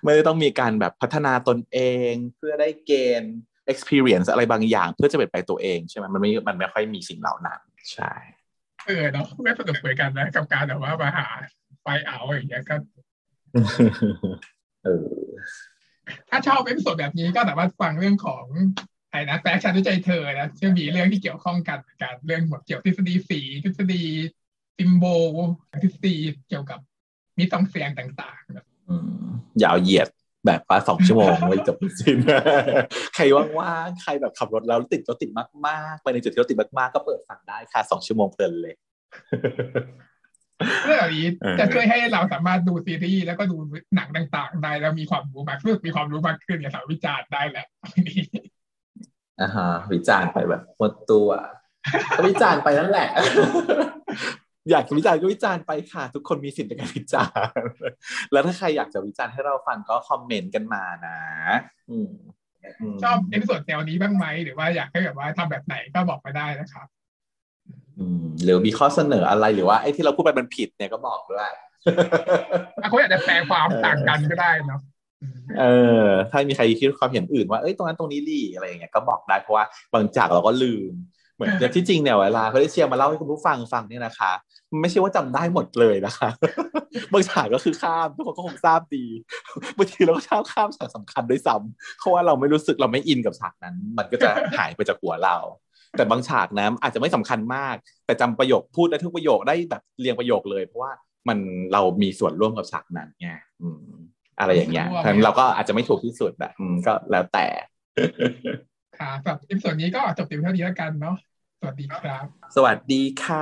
[0.04, 1.80] ไม่ได้ต้องมีการแบบพัฒนาตนเอ
[2.10, 2.92] ง เพื่อได้เก
[3.22, 3.36] ณฑ์
[3.72, 7.60] experience อะไรบางอย่าง เพื่อจะเปลี่ยนแปลงตัวเองใช่ไหมมันไม่มันไม่ค่อยมีสิ่งเหล่านั้น
[7.94, 8.14] ใช่
[8.88, 11.28] เออเนาะไม่สนุกเหมือนกันนะกับการแบบว่ามาหา
[11.82, 12.76] ไฟเอาอย่างเงี้ยก็
[14.84, 15.06] เออ
[16.30, 18.46] ถ้าชอบ episode แบบนี้ก็สามารถฟังเรื่องของ
[19.12, 24.04] ไอ้นะแปลรักฉันด้วยใจเธอนะซึ่งมีเรื่องที่เกี่ยวข้องกันเหมือนกันเรื่องหมดเกี่ยวทฤษฎีสีทฤษฎี
[24.78, 25.32] symbol
[25.84, 26.16] ทฤษฎี
[26.50, 26.80] เกี่ยวกับ
[27.38, 29.24] มิตรต้องเสียงต่างๆนะอืม
[29.64, 30.10] ยาวเหยียด
[30.46, 32.18] แบบว่าสองชั่วโมงไม่จบไม่สิ้น
[33.16, 35.32] ใครว่างๆใครแบบขับรถแล้วติดรถติด
[35.68, 38.74] มากๆ ไปในจุดที่รถติดมากๆ ก็เปิดฟังได้ค่ะสองชั่วโมงเพลินเลย
[40.86, 43.58] เรื่องเหล่านี้เออจะช่วยให้เราสามารถดูซีรีส์แล้วก็ดู
[43.96, 47.66] หนังต่างๆ ได้แล้วมีความรู้มากขึ้นมีความรู้มากขึ้นอย่าสามารถวิจารณ์ได้แหละ
[49.42, 51.30] อ่าฮะวิจารณ์ไปแบบหมดตัว
[52.16, 53.10] ก็วิจารณ์ไปนั่นแหละ
[54.72, 57.74] อยากจะวิจารณ์ก็วิจารณ์ไปค่ะ ทุกคนมีสิทธิ์ในการวิจารณ์
[58.32, 61.18] แล้วถ้าใครอยากจะวิจารณ์ให้เราฟังก็ comment กันมานะ
[61.92, 62.12] อืม
[62.94, 66.88] มชอบ episode แนวนี้บ้างไหมหรือว่าอยากให้แบบว่าทำแบบไหนก็บอกมาได้นะครับ
[68.00, 71.58] อืมหรือมีข้อเสนออะไรหรือว่าไอ้ที่เราพูดไปมันผิดเนี่ยก็บอกด้วยอะ
[72.90, 74.82] เขาอยากจะแปลความต่างกันก็ได้เนาะ
[75.22, 75.66] อืมเอ
[76.04, 80.94] อ ถ้ามีใครคิดความเห็นอื่นว่าเอ้ยตรงนั้นตรงนี้ดีอะไรอย่างเงี้ยก็บอกได้เพราะว่าบางจากเราก็ลืม
[81.36, 86.30] เหมือนแต่ที่จริงเนี่ยเวลาเขาได้เชียร์มาเล่าให้คุณผู้ฟังฟังเนี่ยนะคะมัน ไม่ใช่ว่าจำได้หมดเลยนะคะ
[87.14, 89.06] บางฉากก็คือข้ามทุกคนก็คงทราบดี
[89.78, 95.38] บางทีเราก็ชอบข้ามฉากสำคัญด้วยซ้ำเพราะว่าเราไม่รู้สึกเราไม่อินกับฉากนั้น มันก็จะหายไปจากหัวเรา
[95.98, 100.92] แต่บางฉากนะอาจจะไม่สำคัญมาก แต่จำประโยคพูดได้ทุกประโยคได้แบบเรียงประโยคเลย เพราะว่า
[101.28, 101.38] มัน
[101.74, 103.30] เรามีส่วนร่วมกับฉากนั้นไง
[103.62, 103.80] อืม
[104.40, 107.46] อะไรอย่างเงี้ยเพราะฉะนั้นเราก็อาจจะไม่ถูกที่สุดอะอืมก็แล้วแต่
[109.00, 111.16] ค่ะสำหรับ episode นี้ก็จบเพียงเท่านี้แล้วกันเนาะ
[111.64, 113.40] สวัสดีครับ สวัสดีค่ะ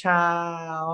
[0.00, 0.12] ชา
[0.84, 0.86] ว